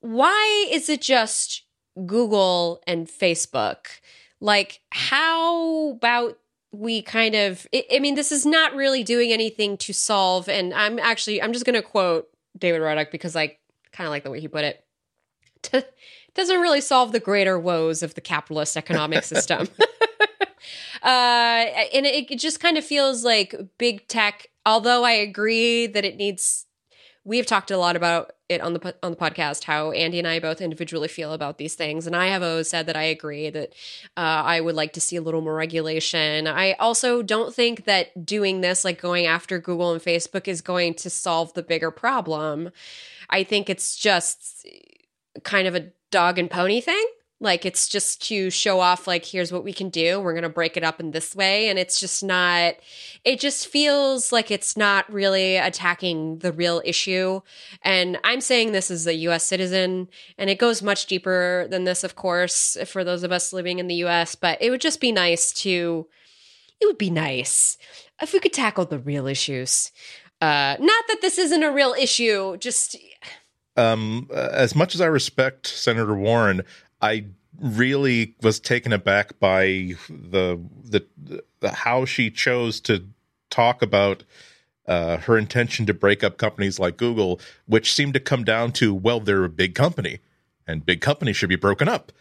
[0.00, 1.62] why is it just
[2.06, 4.00] google and facebook
[4.40, 6.38] like, how about
[6.70, 10.48] we kind of, I mean, this is not really doing anything to solve.
[10.48, 13.56] And I'm actually, I'm just going to quote David Ruddock because I
[13.92, 14.84] kind of like the way he put it.
[16.38, 19.68] doesn't really solve the greater woes of the capitalist economic system.
[21.02, 26.04] uh, and it, it just kind of feels like big tech, although I agree that
[26.04, 26.66] it needs
[27.28, 30.40] we've talked a lot about it on the on the podcast how Andy and I
[30.40, 33.74] both individually feel about these things, and I have always said that I agree that
[34.16, 36.46] uh, I would like to see a little more regulation.
[36.46, 40.94] I also don't think that doing this, like going after Google and Facebook, is going
[40.94, 42.70] to solve the bigger problem.
[43.28, 44.66] I think it's just
[45.44, 47.06] kind of a dog and pony thing.
[47.40, 50.20] Like it's just to show off, like, here's what we can do.
[50.20, 51.68] We're going to break it up in this way.
[51.68, 52.74] And it's just not,
[53.24, 57.40] it just feels like it's not really attacking the real issue.
[57.82, 62.02] And I'm saying this as a US citizen, and it goes much deeper than this,
[62.02, 64.34] of course, for those of us living in the US.
[64.34, 66.08] But it would just be nice to,
[66.80, 67.78] it would be nice
[68.20, 69.92] if we could tackle the real issues.
[70.40, 72.96] Uh, not that this isn't a real issue, just.
[73.76, 76.62] Um, as much as I respect Senator Warren,
[77.00, 77.26] I
[77.60, 81.06] really was taken aback by the the,
[81.60, 83.04] the how she chose to
[83.50, 84.24] talk about
[84.86, 88.94] uh, her intention to break up companies like Google, which seemed to come down to
[88.94, 90.20] well, they're a big company,
[90.66, 92.12] and big companies should be broken up.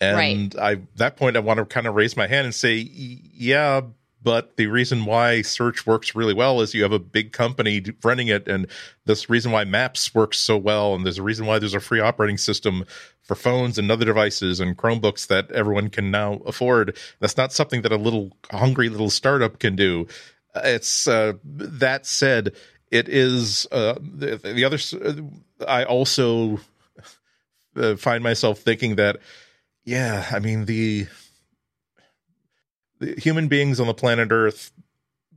[0.00, 0.76] And right.
[0.76, 3.82] I that point I want to kind of raise my hand and say, yeah,
[4.26, 8.26] but the reason why search works really well is you have a big company running
[8.26, 8.66] it, and
[9.04, 12.00] this reason why Maps works so well, and there's a reason why there's a free
[12.00, 12.84] operating system
[13.22, 16.96] for phones and other devices and Chromebooks that everyone can now afford.
[17.20, 20.08] That's not something that a little hungry little startup can do.
[20.56, 22.52] It's uh, that said,
[22.90, 24.78] it is uh, the, the other.
[25.68, 26.58] I also
[27.76, 29.18] uh, find myself thinking that,
[29.84, 31.06] yeah, I mean the
[33.00, 34.72] human beings on the planet Earth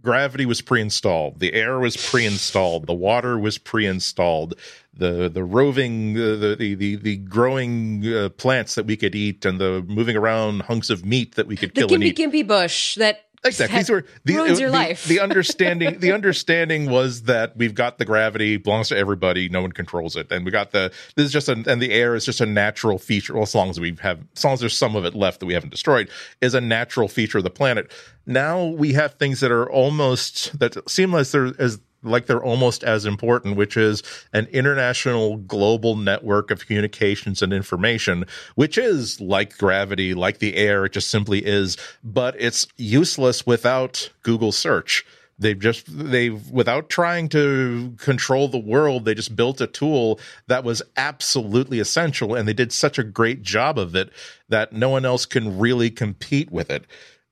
[0.01, 4.55] gravity was pre-installed the air was pre-installed the water was pre-installed
[4.93, 9.59] the the roving the the the, the growing uh, plants that we could eat and
[9.59, 12.17] the moving around hunks of meat that we could the kill gimpy, and eat.
[12.17, 13.77] Gimpy bush that exactly.
[13.77, 15.05] these were the, ruins uh, your the, life.
[15.05, 19.71] the understanding the understanding was that we've got the gravity belongs to everybody no one
[19.71, 20.31] controls it.
[20.31, 22.97] And we got the this is just a and the air is just a natural
[22.97, 25.39] feature well as long as we have as long as there's some of it left
[25.39, 26.09] that we haven't destroyed
[26.41, 27.91] is a natural feature of the planet.
[28.25, 32.83] Now we have things that are almost that seem as they're as like they're almost
[32.83, 38.25] as important, which is an international global network of communications and information,
[38.55, 40.85] which is like gravity, like the air.
[40.85, 45.05] It just simply is, but it's useless without Google search.
[45.41, 50.65] They've just, they've, without trying to control the world, they just built a tool that
[50.65, 52.35] was absolutely essential.
[52.35, 54.11] And they did such a great job of it
[54.49, 56.85] that no one else can really compete with it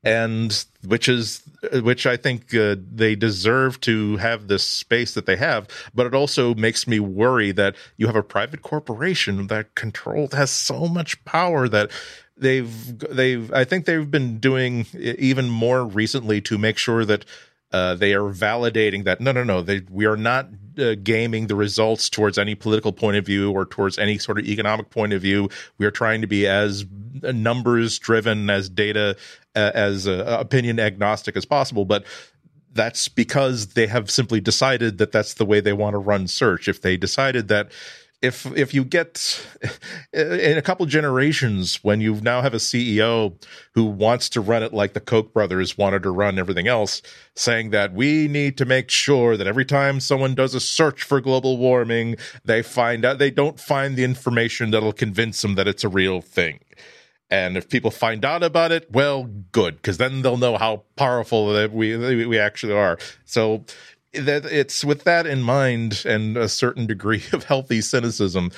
[0.04, 1.42] and which is
[1.82, 5.68] which I think uh, they deserve to have this space that they have.
[5.94, 10.52] But it also makes me worry that you have a private corporation that control has
[10.52, 11.92] so much power that
[12.38, 17.26] they've they've I think they've been doing even more recently to make sure that
[17.72, 20.48] uh, they are validating that no no no they we are not
[20.78, 24.46] uh, gaming the results towards any political point of view or towards any sort of
[24.46, 25.50] economic point of view.
[25.78, 26.86] We are trying to be as
[27.22, 29.18] numbers driven as data
[29.56, 32.06] uh, as uh, opinion agnostic as possible but
[32.78, 36.68] that's because they have simply decided that that's the way they want to run search.
[36.70, 37.72] If they decided that
[38.22, 39.46] if if you get
[40.14, 43.40] in a couple generations when you now have a CEO
[43.74, 47.02] who wants to run it like the Koch brothers wanted to run everything else,
[47.36, 51.22] saying that we need to make sure that every time someone does a search for
[51.22, 55.84] global warming, they find out they don't find the information that'll convince them that it's
[55.84, 56.60] a real thing.
[57.30, 61.54] And if people find out about it, well, good, because then they'll know how powerful
[61.54, 62.98] that we we actually are.
[63.26, 63.66] So
[64.14, 68.52] that it's with that in mind and a certain degree of healthy cynicism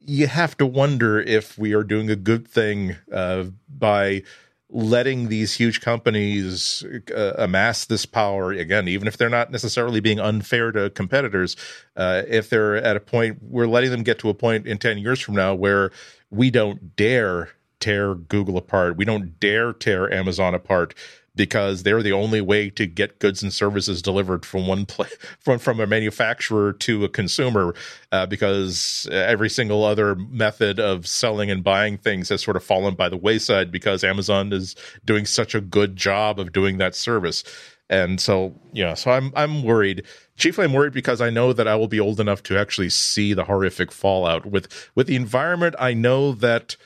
[0.00, 4.22] you have to wonder if we are doing a good thing uh, by
[4.70, 6.84] letting these huge companies
[7.14, 8.52] uh, amass this power.
[8.52, 11.56] Again even if they're not necessarily being unfair to competitors
[11.96, 14.98] uh, if they're at a point we're letting them get to a point in 10
[14.98, 15.90] years from now where
[16.30, 18.96] we don't dare tear google apart.
[18.96, 20.94] We don't dare tear amazon apart
[21.34, 25.58] because they're the only way to get goods and services delivered from one place from
[25.58, 27.74] from a manufacturer to a consumer
[28.12, 32.94] uh, because every single other method of selling and buying things has sort of fallen
[32.94, 34.74] by the wayside because Amazon is
[35.04, 37.44] doing such a good job of doing that service.
[37.88, 40.04] And so yeah so i'm i'm worried.
[40.36, 43.34] Chiefly i'm worried because i know that i will be old enough to actually see
[43.34, 44.46] the horrific fallout.
[44.46, 46.76] With with the environment i know that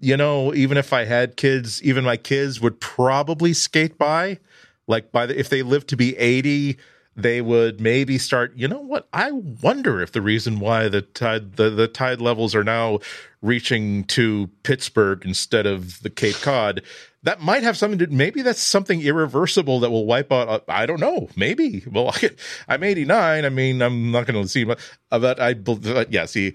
[0.00, 4.38] you know, even if I had kids, even my kids would probably skate by.
[4.86, 6.78] Like by the if they live to be 80,
[7.18, 9.08] they would maybe start, you know what?
[9.12, 13.00] I wonder if the reason why the tide the, the tide levels are now
[13.42, 16.82] reaching to Pittsburgh instead of the Cape Cod,
[17.24, 20.86] that might have something to maybe that's something irreversible that will wipe out uh, I
[20.86, 21.84] don't know, maybe.
[21.90, 22.14] Well,
[22.68, 23.44] I, am 89.
[23.44, 24.78] I mean, I'm not going to see but
[25.10, 26.54] I but yeah, see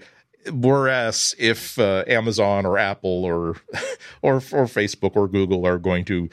[0.52, 3.50] Whereas if uh, Amazon or Apple or,
[4.22, 6.28] or or Facebook or Google are going to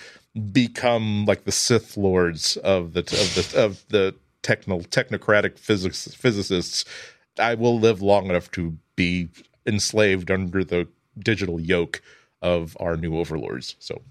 [0.51, 6.85] become like the Sith lords of the of the of the techno technocratic physics physicists,
[7.37, 9.29] I will live long enough to be
[9.65, 10.87] enslaved under the
[11.17, 12.01] digital yoke
[12.41, 13.75] of our new overlords.
[13.79, 14.01] So.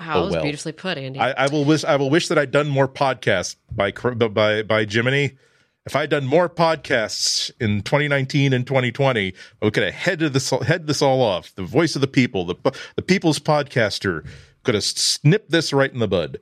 [0.00, 0.42] Wow, oh, well.
[0.42, 1.20] beautifully put, Andy.
[1.20, 4.84] I, I, will wish I will wish that I'd done more podcasts by by by
[4.84, 5.36] Jiminy
[5.84, 10.50] if I had done more podcasts in 2019 and 2020, we could have headed this
[10.50, 11.54] head this all off.
[11.54, 12.56] The voice of the people, the
[12.96, 14.24] the people's podcaster,
[14.62, 16.38] could have snipped this right in the bud.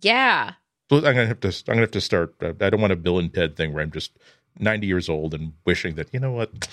[0.00, 0.54] Yeah.
[0.90, 1.48] So I'm gonna have to.
[1.48, 2.34] I'm gonna have to start.
[2.42, 4.12] Uh, I don't want a Bill and Ted thing where I'm just
[4.58, 6.68] 90 years old and wishing that you know what,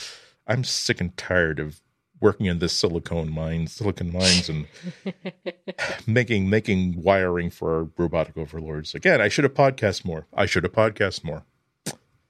[0.47, 1.81] I'm sick and tired of
[2.19, 4.67] working in this silicone mine, silicon mines, and
[6.07, 8.95] making making wiring for our robotic overlords.
[8.95, 10.25] Again, I should have podcast more.
[10.33, 11.43] I should have podcast more.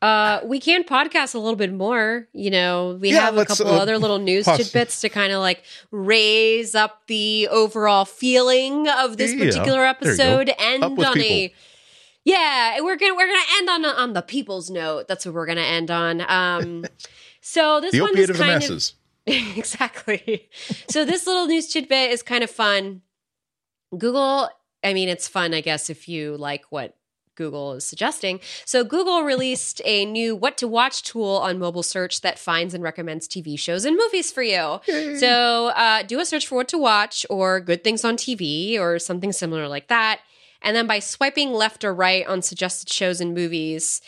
[0.05, 2.27] Uh, we can podcast a little bit more.
[2.33, 5.33] You know, we Yeah, have a couple uh, other little news poss- tidbits to kind
[5.33, 10.07] of like raise up the overall feeling of this Yeah, particular there you go.
[10.07, 10.51] episode.
[10.59, 11.53] End on a
[12.23, 15.07] yeah, we're gonna we're gonna end on on the people's note.
[15.07, 16.21] That's what we're gonna end on.
[16.29, 16.85] Um,
[17.41, 18.93] so this The one is of kind masses.
[19.27, 20.49] of exactly.
[20.89, 23.01] So this little news tidbit is kind of fun.
[23.97, 24.49] Google,
[24.83, 26.95] I mean, it's fun, I guess, if you like what
[27.35, 28.39] Google is suggesting.
[28.65, 32.83] So Google released a new what to watch tool on mobile search that finds and
[32.83, 34.79] recommends TV shows and movies for you.
[35.19, 38.99] So uh, do a search for what to watch or good things on TV or
[38.99, 40.21] something similar like that.
[40.61, 44.01] And then by swiping left or right on suggested shows and movies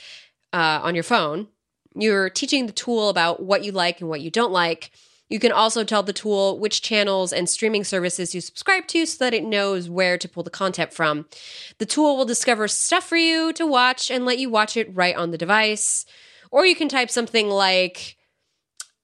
[0.53, 1.47] uh, on your phone,
[1.95, 4.91] you're teaching the tool about what you like and what you don't like.
[5.29, 9.23] You can also tell the tool which channels and streaming services you subscribe to so
[9.25, 11.25] that it knows where to pull the content from.
[11.79, 15.15] The tool will discover stuff for you to watch and let you watch it right
[15.15, 16.05] on the device.
[16.49, 18.15] Or you can type something like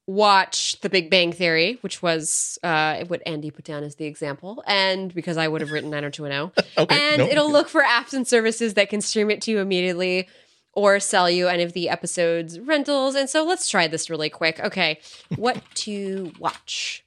[0.08, 4.64] watch The Big Bang Theory, which was uh, what Andy put down as the example,
[4.68, 6.64] and because I would have written 90210.
[6.78, 9.60] Okay, and no, it'll look for apps and services that can stream it to you
[9.60, 10.28] immediately
[10.74, 13.16] or sell you any of the episodes rentals.
[13.16, 14.60] And so let's try this really quick.
[14.60, 15.00] Okay,
[15.36, 17.06] what to watch?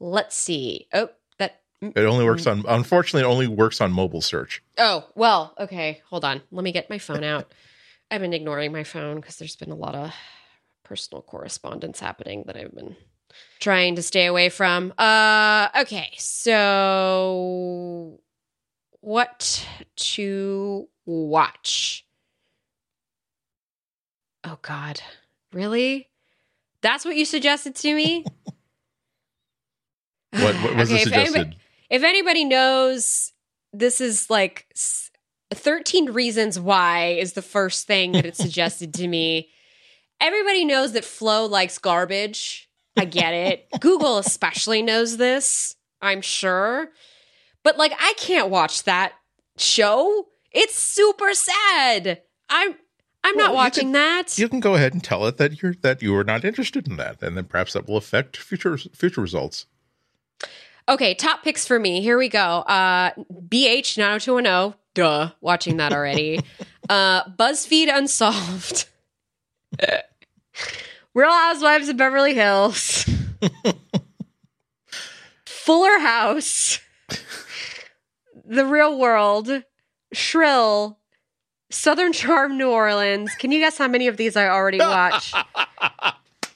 [0.00, 0.86] Let's see.
[0.92, 1.08] Oh,
[1.38, 1.62] that.
[1.80, 2.64] It only works on.
[2.68, 4.62] Unfortunately, it only works on mobile search.
[4.78, 6.02] Oh, well, okay.
[6.10, 6.42] Hold on.
[6.50, 7.52] Let me get my phone out.
[8.10, 10.12] I've been ignoring my phone because there's been a lot of
[10.84, 12.96] personal correspondence happening that I've been
[13.58, 14.92] trying to stay away from.
[14.98, 16.10] Uh okay.
[16.18, 18.20] So
[19.00, 19.66] what
[19.96, 22.03] to watch?
[24.44, 25.00] Oh god.
[25.52, 26.08] Really?
[26.82, 28.24] That's what you suggested to me?
[30.32, 31.56] What, what was Okay, it if anybody- suggested?
[31.90, 33.32] if anybody knows
[33.72, 34.66] this is like
[35.52, 39.48] 13 reasons why is the first thing that it suggested to me
[40.20, 46.88] everybody knows that flo likes garbage i get it google especially knows this i'm sure
[47.62, 49.12] but like i can't watch that
[49.56, 52.74] show it's super sad i'm
[53.24, 55.60] i'm Well, not you watching can- that You can go ahead and tell it that
[55.62, 58.76] you're that you are not interested in that, and then perhaps that will affect future
[58.78, 59.66] future results.
[60.88, 62.00] Okay, top picks for me.
[62.02, 62.58] Here we go.
[62.68, 63.10] Uh
[63.48, 64.78] BH 90210.
[64.94, 66.40] Duh, watching that already.
[66.88, 68.86] uh BuzzFeed Unsolved.
[71.14, 73.08] Real Housewives of Beverly Hills.
[75.46, 76.80] Fuller House.
[78.44, 79.62] The Real World.
[80.12, 80.98] Shrill.
[81.74, 83.34] Southern Charm New Orleans.
[83.38, 85.34] Can you guess how many of these I already watched?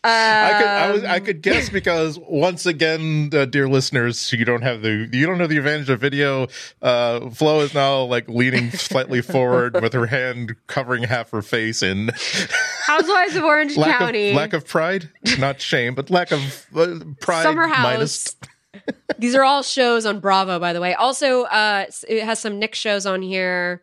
[0.04, 4.44] I could I, was, I Um, could guess because once again, uh, dear listeners, you
[4.44, 6.46] don't have the you don't have the advantage of video.
[6.80, 11.82] Uh, Flo is now like leaning slightly forward with her hand covering half her face
[11.82, 12.10] in
[12.86, 14.30] Housewives of Orange lack County.
[14.30, 17.42] of lack of pride, not shame, but lack of uh, pride.
[17.42, 18.36] Summer minus- House.
[19.18, 20.94] These are all shows on Bravo, by the way.
[20.94, 23.82] Also, uh, it has some Nick shows on here.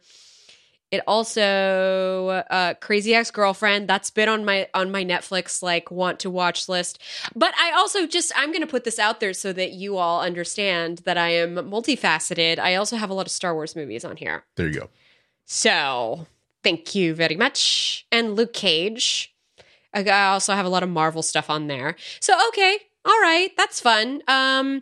[0.95, 3.89] It also uh, Crazy Ex Girlfriend.
[3.89, 7.01] That's been on my on my Netflix like want to watch list.
[7.35, 10.21] But I also just I'm going to put this out there so that you all
[10.21, 12.59] understand that I am multifaceted.
[12.59, 14.45] I also have a lot of Star Wars movies on here.
[14.55, 14.89] There you go.
[15.43, 16.27] So
[16.63, 18.07] thank you very much.
[18.09, 19.35] And Luke Cage.
[19.93, 21.97] I I also have a lot of Marvel stuff on there.
[22.21, 24.21] So okay, all right, that's fun.
[24.29, 24.81] Um,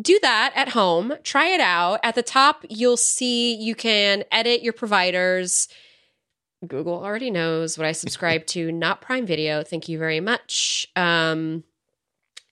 [0.00, 1.14] do that at home.
[1.22, 2.00] Try it out.
[2.02, 5.68] At the top, you'll see you can edit your providers.
[6.66, 9.62] Google already knows what I subscribe to, not Prime Video.
[9.62, 10.88] Thank you very much.
[10.96, 11.64] Um,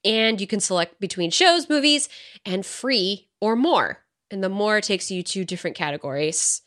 [0.04, 2.08] and you can select between shows, movies,
[2.44, 4.04] and free or more.
[4.30, 6.62] And the more takes you to different categories.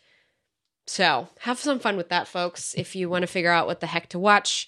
[0.85, 3.87] So have some fun with that, folks, if you want to figure out what the
[3.87, 4.67] heck to watch.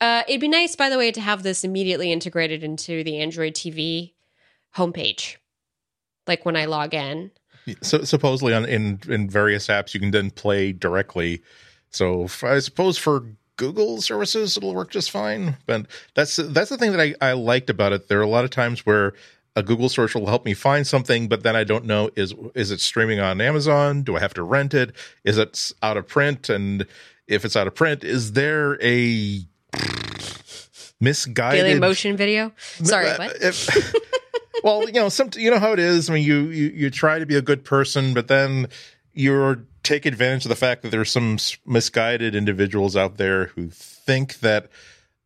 [0.00, 3.54] Uh, it'd be nice, by the way, to have this immediately integrated into the Android
[3.54, 4.14] TV
[4.76, 5.36] homepage.
[6.26, 7.30] Like when I log in.
[7.82, 11.42] So supposedly on in in various apps you can then play directly.
[11.90, 13.24] So f- I suppose for
[13.56, 15.56] Google services it'll work just fine.
[15.66, 18.08] But that's that's the thing that I, I liked about it.
[18.08, 19.12] There are a lot of times where
[19.54, 22.70] a Google search will help me find something, but then I don't know is is
[22.70, 24.02] it streaming on Amazon?
[24.02, 24.92] Do I have to rent it?
[25.24, 26.48] Is it out of print?
[26.48, 26.86] And
[27.28, 29.46] if it's out of print, is there a
[31.00, 32.52] misguided Daily motion video.
[32.82, 33.36] Sorry, uh, what?
[33.40, 33.94] if-
[34.62, 36.08] well, you know, some you know how it is.
[36.10, 38.68] I mean, you, you you try to be a good person, but then
[39.14, 44.38] you're take advantage of the fact that there's some misguided individuals out there who think
[44.40, 44.68] that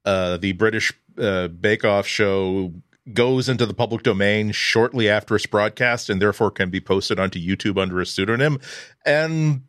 [0.05, 2.73] uh, the British uh, Bake Off show
[3.13, 7.39] goes into the public domain shortly after it's broadcast and therefore can be posted onto
[7.39, 8.59] YouTube under a pseudonym.
[9.05, 9.63] And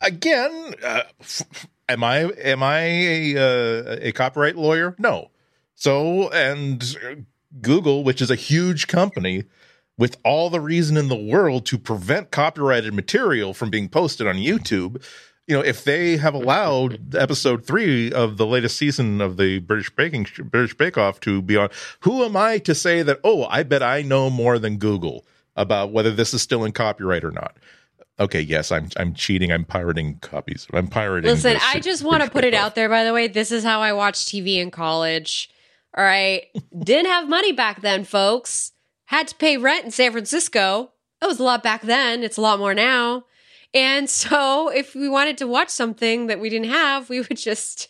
[0.00, 4.94] again, uh, f- am I am I a, uh, a copyright lawyer?
[4.98, 5.30] No.
[5.74, 7.26] So and
[7.60, 9.44] Google, which is a huge company
[9.98, 14.36] with all the reason in the world to prevent copyrighted material from being posted on
[14.36, 15.02] YouTube,
[15.46, 19.94] you know, if they have allowed episode three of the latest season of the British
[19.94, 21.68] Baking British Bake Off to be on,
[22.00, 23.20] who am I to say that?
[23.22, 25.24] Oh, I bet I know more than Google
[25.54, 27.56] about whether this is still in copyright or not.
[28.18, 29.52] Okay, yes, I'm I'm cheating.
[29.52, 30.66] I'm pirating copies.
[30.72, 31.30] I'm pirating.
[31.30, 32.60] Listen, I just want to put it Off.
[32.60, 33.28] out there, by the way.
[33.28, 35.50] This is how I watched TV in college.
[35.96, 36.46] All right.
[36.78, 38.72] Didn't have money back then, folks.
[39.06, 40.92] Had to pay rent in San Francisco.
[41.22, 42.22] It was a lot back then.
[42.22, 43.24] It's a lot more now.
[43.72, 47.88] And so if we wanted to watch something that we didn't have, we would just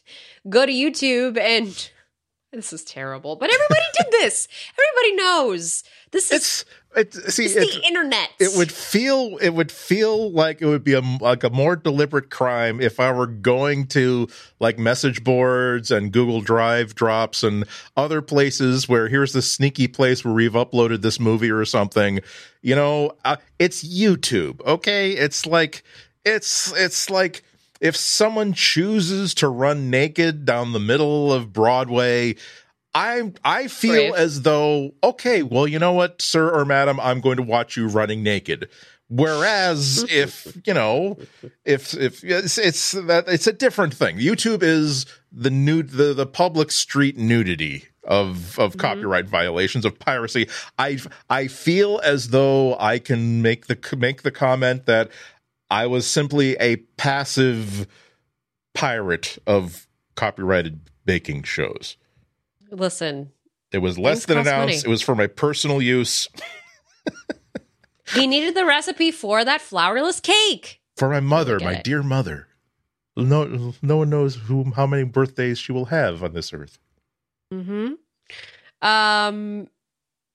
[0.48, 1.90] go to YouTube and
[2.52, 3.36] this is terrible.
[3.36, 4.46] But everybody did this.
[4.72, 5.82] Everybody knows.
[6.12, 6.64] This is It's
[6.96, 8.30] it's see it's it's, the internet.
[8.38, 12.30] it would feel it would feel like it would be a like a more deliberate
[12.30, 14.28] crime if I were going to
[14.60, 17.64] like message boards and Google Drive drops and
[17.96, 22.20] other places where here's the sneaky place where we've uploaded this movie or something.
[22.62, 24.64] You know, uh, it's YouTube.
[24.64, 25.82] Okay, it's like
[26.24, 27.42] it's it's like
[27.80, 32.36] if someone chooses to run naked down the middle of Broadway.
[32.96, 34.14] I I feel Brave.
[34.14, 37.88] as though okay, well, you know what, sir or madam, I'm going to watch you
[37.88, 38.70] running naked.
[39.08, 41.18] Whereas if you know,
[41.66, 44.16] if if it's, it's that it's a different thing.
[44.16, 48.80] YouTube is the nude the the public street nudity of of mm-hmm.
[48.80, 50.48] copyright violations of piracy.
[50.78, 50.98] I
[51.28, 55.10] I feel as though I can make the make the comment that
[55.70, 57.86] I was simply a passive
[58.72, 61.98] pirate of copyrighted baking shows.
[62.76, 63.30] Listen,
[63.72, 64.58] It was less than an ounce.
[64.60, 64.76] money.
[64.76, 66.28] It was for my personal use,
[68.14, 70.80] he needed the recipe for that flourless cake.
[70.96, 71.84] for my mother, my it.
[71.84, 72.48] dear mother.
[73.16, 76.78] No, no one knows who how many birthdays she will have on this earth.
[77.52, 77.94] Mm-hmm.
[78.86, 79.68] Um.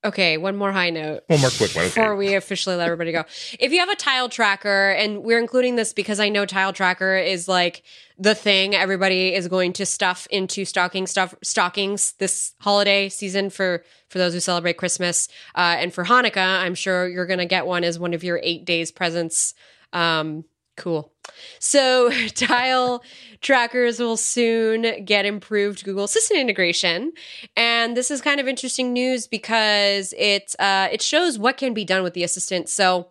[0.03, 1.23] Okay, one more high note.
[1.28, 1.86] One more quick one.
[1.86, 3.23] Before we officially let everybody go.
[3.60, 7.15] If you have a tile tracker, and we're including this because I know tile tracker
[7.18, 7.84] is like
[8.18, 13.84] the thing everybody is going to stuff into stocking stuff stockings this holiday season for
[14.10, 16.61] for those who celebrate Christmas uh, and for Hanukkah.
[16.61, 19.53] I'm sure you're going to get one as one of your eight days presents.
[19.94, 20.45] Um,
[20.81, 21.11] cool.
[21.59, 23.03] So tile
[23.41, 27.13] trackers will soon get improved Google Assistant integration,
[27.55, 31.85] and this is kind of interesting news because it uh, it shows what can be
[31.85, 32.67] done with the assistant.
[32.69, 33.07] So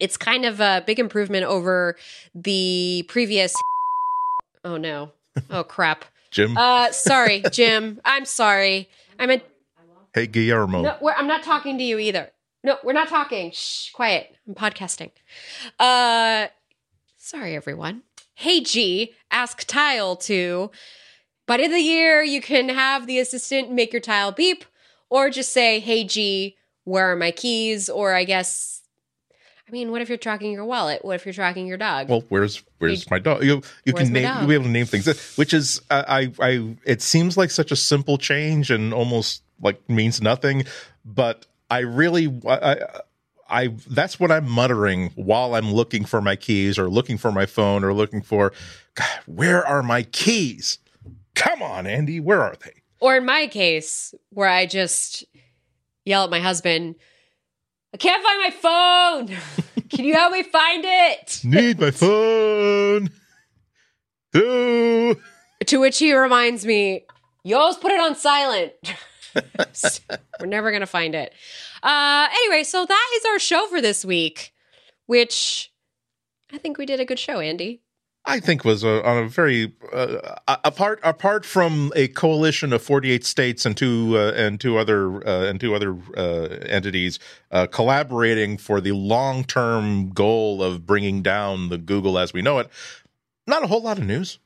[0.00, 1.96] it's kind of a big improvement over
[2.34, 3.54] the previous.
[4.64, 5.10] Oh no!
[5.50, 6.04] Oh crap!
[6.30, 8.00] Jim, Uh, sorry, Jim.
[8.04, 8.88] I'm sorry.
[9.18, 9.42] I meant
[10.14, 10.82] hey Guillermo.
[10.82, 10.96] no.
[11.00, 12.30] We're, I'm not talking to you either.
[12.62, 13.50] No, we're not talking.
[13.50, 14.36] Shh, quiet.
[14.46, 15.10] I'm podcasting.
[15.80, 16.46] Uh,
[17.32, 18.02] sorry, everyone.
[18.34, 20.70] Hey, G, ask Tile to.
[21.48, 24.64] End of the year, you can have the assistant make your tile beep,
[25.10, 28.80] or just say, "Hey, G, where are my keys?" Or I guess,
[29.68, 31.04] I mean, what if you're tracking your wallet?
[31.04, 32.08] What if you're tracking your dog?
[32.08, 33.44] Well, where's where's my dog?
[33.44, 35.06] You you can name you'll be able to name things,
[35.36, 36.76] which is I I I.
[36.84, 40.64] It seems like such a simple change and almost like means nothing,
[41.04, 43.02] but I really I.
[43.52, 47.46] I that's what I'm muttering while I'm looking for my keys or looking for my
[47.46, 48.52] phone or looking for
[48.94, 50.78] God, where are my keys?
[51.34, 52.72] Come on, Andy, where are they?
[53.00, 55.24] Or in my case, where I just
[56.04, 56.96] yell at my husband,
[57.92, 59.86] I can't find my phone.
[59.90, 61.40] Can you help me find it?
[61.44, 63.10] Need my phone.
[64.34, 65.20] Ooh.
[65.66, 67.04] To which he reminds me,
[67.44, 68.72] you always put it on silent.
[70.40, 71.34] We're never going to find it.
[71.82, 74.52] Uh, anyway, so that is our show for this week,
[75.06, 75.72] which
[76.52, 77.82] I think we did a good show, Andy.
[78.24, 83.24] I think was a, on a very uh, apart apart from a coalition of 48
[83.24, 87.18] states and two uh, and two other uh, and two other uh, entities
[87.50, 92.60] uh, collaborating for the long term goal of bringing down the Google as we know
[92.60, 92.68] it.
[93.48, 94.38] Not a whole lot of news.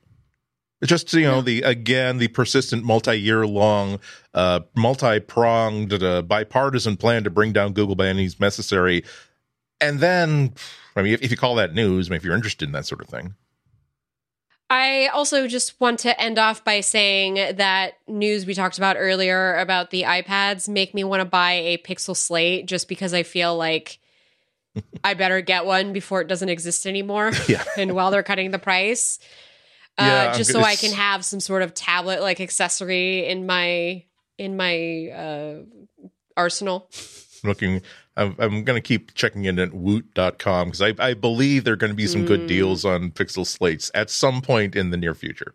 [0.84, 3.98] Just you know the again the persistent multi year long,
[4.34, 9.02] uh, multi pronged uh, bipartisan plan to bring down Google by any means necessary,
[9.80, 10.52] and then
[10.94, 12.84] I mean if, if you call that news, I mean if you're interested in that
[12.84, 13.34] sort of thing.
[14.68, 19.56] I also just want to end off by saying that news we talked about earlier
[19.56, 23.56] about the iPads make me want to buy a Pixel Slate just because I feel
[23.56, 23.98] like
[25.04, 27.30] I better get one before it doesn't exist anymore.
[27.48, 27.64] Yeah.
[27.76, 29.20] and while they're cutting the price,
[29.98, 34.04] Yeah, I'm just so I can have some sort of tablet like accessory in my
[34.38, 36.90] in my uh, arsenal.
[37.44, 37.80] looking
[38.16, 41.76] i'm, I'm going to keep checking in at woot.com because I, I believe there are
[41.76, 42.26] going to be some Mm.
[42.26, 45.54] good deals on pixel slates at some point in the near future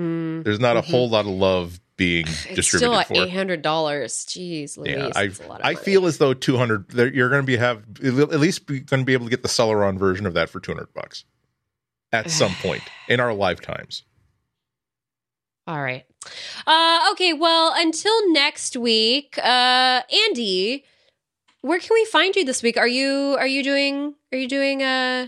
[0.00, 0.44] Mm.
[0.44, 0.90] there's not a Mhm.
[0.90, 4.24] whole lot of love being It's still distributed at for eight hundred dollars.
[4.26, 7.56] Jeez, Louise, yeah i, lot of I feel as though 200 you're going to be
[7.56, 10.48] have at least be, going to be able to get the celeron version of that
[10.50, 11.24] for 200 bucks
[12.12, 14.02] at some point in our lifetimes
[15.66, 16.04] All right.
[16.66, 17.34] Uh, okay.
[17.34, 20.84] Well, until next week, uh, Andy,
[21.60, 22.78] where can we find you this week?
[22.78, 25.26] Are you are you doing are you doing uh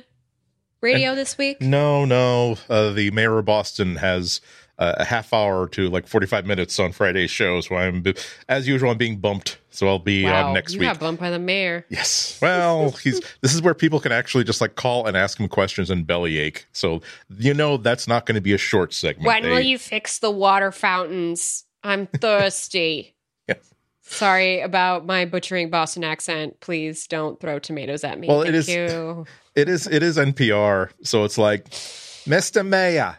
[0.81, 1.61] radio this week?
[1.61, 4.41] no no uh, the mayor of boston has
[4.81, 8.03] uh, a half hour to like 45 minutes on friday's show so i'm
[8.49, 11.31] as usual i'm being bumped so i'll be on next you week got bumped by
[11.31, 11.87] the mayor.
[11.89, 12.39] Yes.
[12.43, 15.91] Well, he's this is where people can actually just like call and ask him questions
[15.91, 16.67] and bellyache.
[16.73, 17.03] So
[17.39, 19.27] you know that's not going to be a short segment.
[19.27, 21.65] When will They- you fix the water fountains?
[21.85, 23.15] I'm thirsty.
[24.03, 26.59] Sorry about my butchering Boston accent.
[26.61, 28.27] Please don't throw tomatoes at me.
[28.27, 29.27] Well, Thank it is- you.
[29.57, 32.65] It is it is NPR, so it's like, Mr.
[32.67, 33.17] Mayor,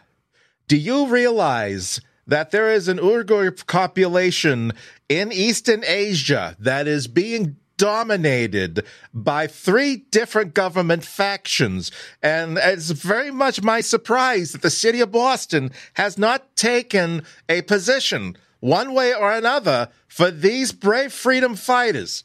[0.68, 4.72] do you realize that there is an Uyghur population
[5.08, 11.90] in Eastern Asia that is being dominated by three different government factions.
[12.22, 17.62] And it's very much my surprise that the city of Boston has not taken a
[17.62, 22.22] position, one way or another, for these brave freedom fighters.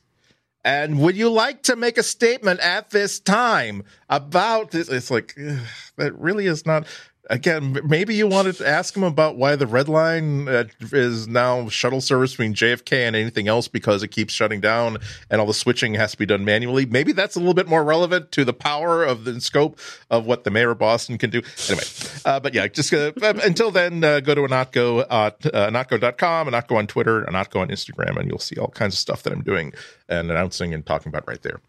[0.64, 4.90] And would you like to make a statement at this time about this?
[4.90, 5.60] It's like, ugh,
[5.96, 6.86] that really is not.
[7.30, 11.68] Again, maybe you wanted to ask him about why the red line uh, is now
[11.70, 14.98] shuttle service between JFK and anything else because it keeps shutting down
[15.30, 16.86] and all the switching has to be done manually.
[16.86, 19.80] Maybe that's a little bit more relevant to the power of the scope
[20.10, 21.42] of what the mayor of Boston can do.
[21.68, 21.84] Anyway,
[22.26, 26.78] uh, but yeah, just uh, until then, uh, go to Ihnatko at uh, ihnatko.com, Ihnatko
[26.78, 29.74] on Twitter, Ihnatko on Instagram, and you'll see all kinds of stuff that I'm doing
[30.08, 31.60] and announcing and talking about right there.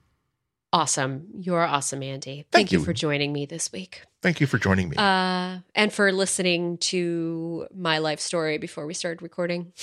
[0.72, 1.28] Awesome.
[1.34, 2.36] You're awesome, Andy.
[2.36, 2.84] Thank, Thank you you.
[2.84, 4.02] for joining me this week.
[4.22, 4.96] Thank you for joining me.
[4.96, 9.72] Uh, and for listening to my life story before we started recording.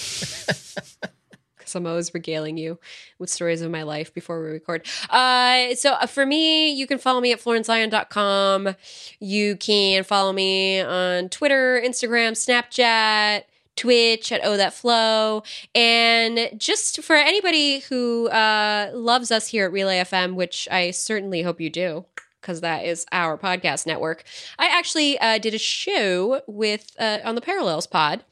[1.57, 2.77] Because I'm always regaling you
[3.17, 4.87] with stories of my life before we record.
[5.09, 8.75] Uh, so uh, for me, you can follow me at florenceion.com.
[9.19, 13.45] You can follow me on Twitter, Instagram, Snapchat,
[13.75, 15.43] Twitch at Oh That Flow.
[15.73, 21.41] And just for anybody who uh, loves us here at Relay FM, which I certainly
[21.41, 22.05] hope you do,
[22.41, 24.23] because that is our podcast network.
[24.59, 28.23] I actually uh, did a show with uh, on the Parallels Pod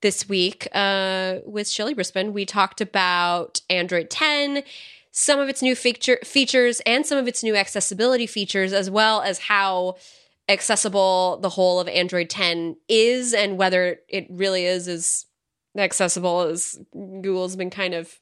[0.00, 2.32] this week uh, with Shelly Brisbin.
[2.32, 4.62] We talked about Android 10,
[5.10, 9.20] some of its new feature features, and some of its new accessibility features, as well
[9.20, 9.96] as how
[10.48, 15.26] accessible the whole of Android 10 is, and whether it really is as
[15.76, 18.18] accessible as Google's been kind of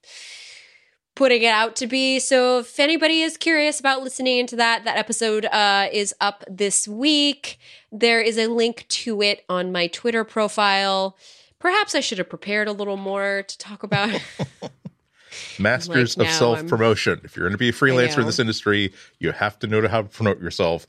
[1.15, 2.19] putting it out to be.
[2.19, 6.87] So if anybody is curious about listening into that, that episode uh, is up this
[6.87, 7.59] week.
[7.91, 11.17] There is a link to it on my Twitter profile.
[11.59, 14.21] Perhaps I should have prepared a little more to talk about.
[15.59, 17.21] Masters like, of self promotion.
[17.25, 20.03] If you're going to be a freelancer in this industry, you have to know how
[20.03, 20.87] to promote yourself.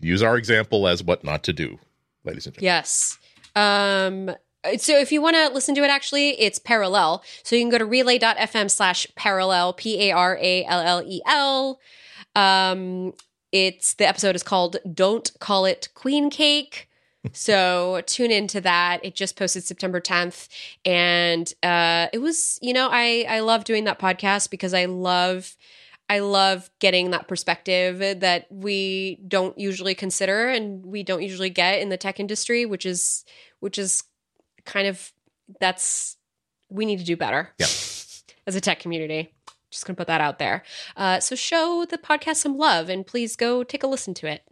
[0.00, 1.78] Use our example as what not to do,
[2.24, 2.64] ladies and gentlemen.
[2.64, 3.18] yes.
[3.56, 4.30] Um,
[4.76, 7.22] so if you want to listen to it, actually, it's parallel.
[7.42, 11.20] So you can go to relay.fm slash parallel, P A R A L L E
[11.26, 11.80] L.
[12.34, 13.14] Um,
[13.50, 16.84] it's the episode is called Don't Call It Queen Cake.
[17.32, 19.00] So tune into that.
[19.04, 20.48] It just posted September 10th.
[20.84, 25.56] And uh it was, you know, I I love doing that podcast because I love
[26.08, 31.80] I love getting that perspective that we don't usually consider and we don't usually get
[31.80, 33.24] in the tech industry, which is
[33.60, 34.04] which is
[34.64, 35.12] kind of
[35.60, 36.16] that's
[36.70, 37.50] we need to do better.
[37.58, 37.66] Yeah.
[38.46, 39.34] As a tech community.
[39.70, 40.62] Just gonna put that out there.
[40.96, 44.42] Uh, so show the podcast some love and please go take a listen to it.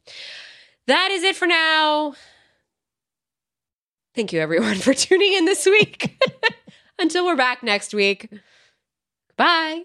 [0.86, 2.14] That is it for now.
[4.14, 6.22] Thank you everyone for tuning in this week.
[6.98, 8.30] Until we're back next week.
[9.36, 9.84] Bye.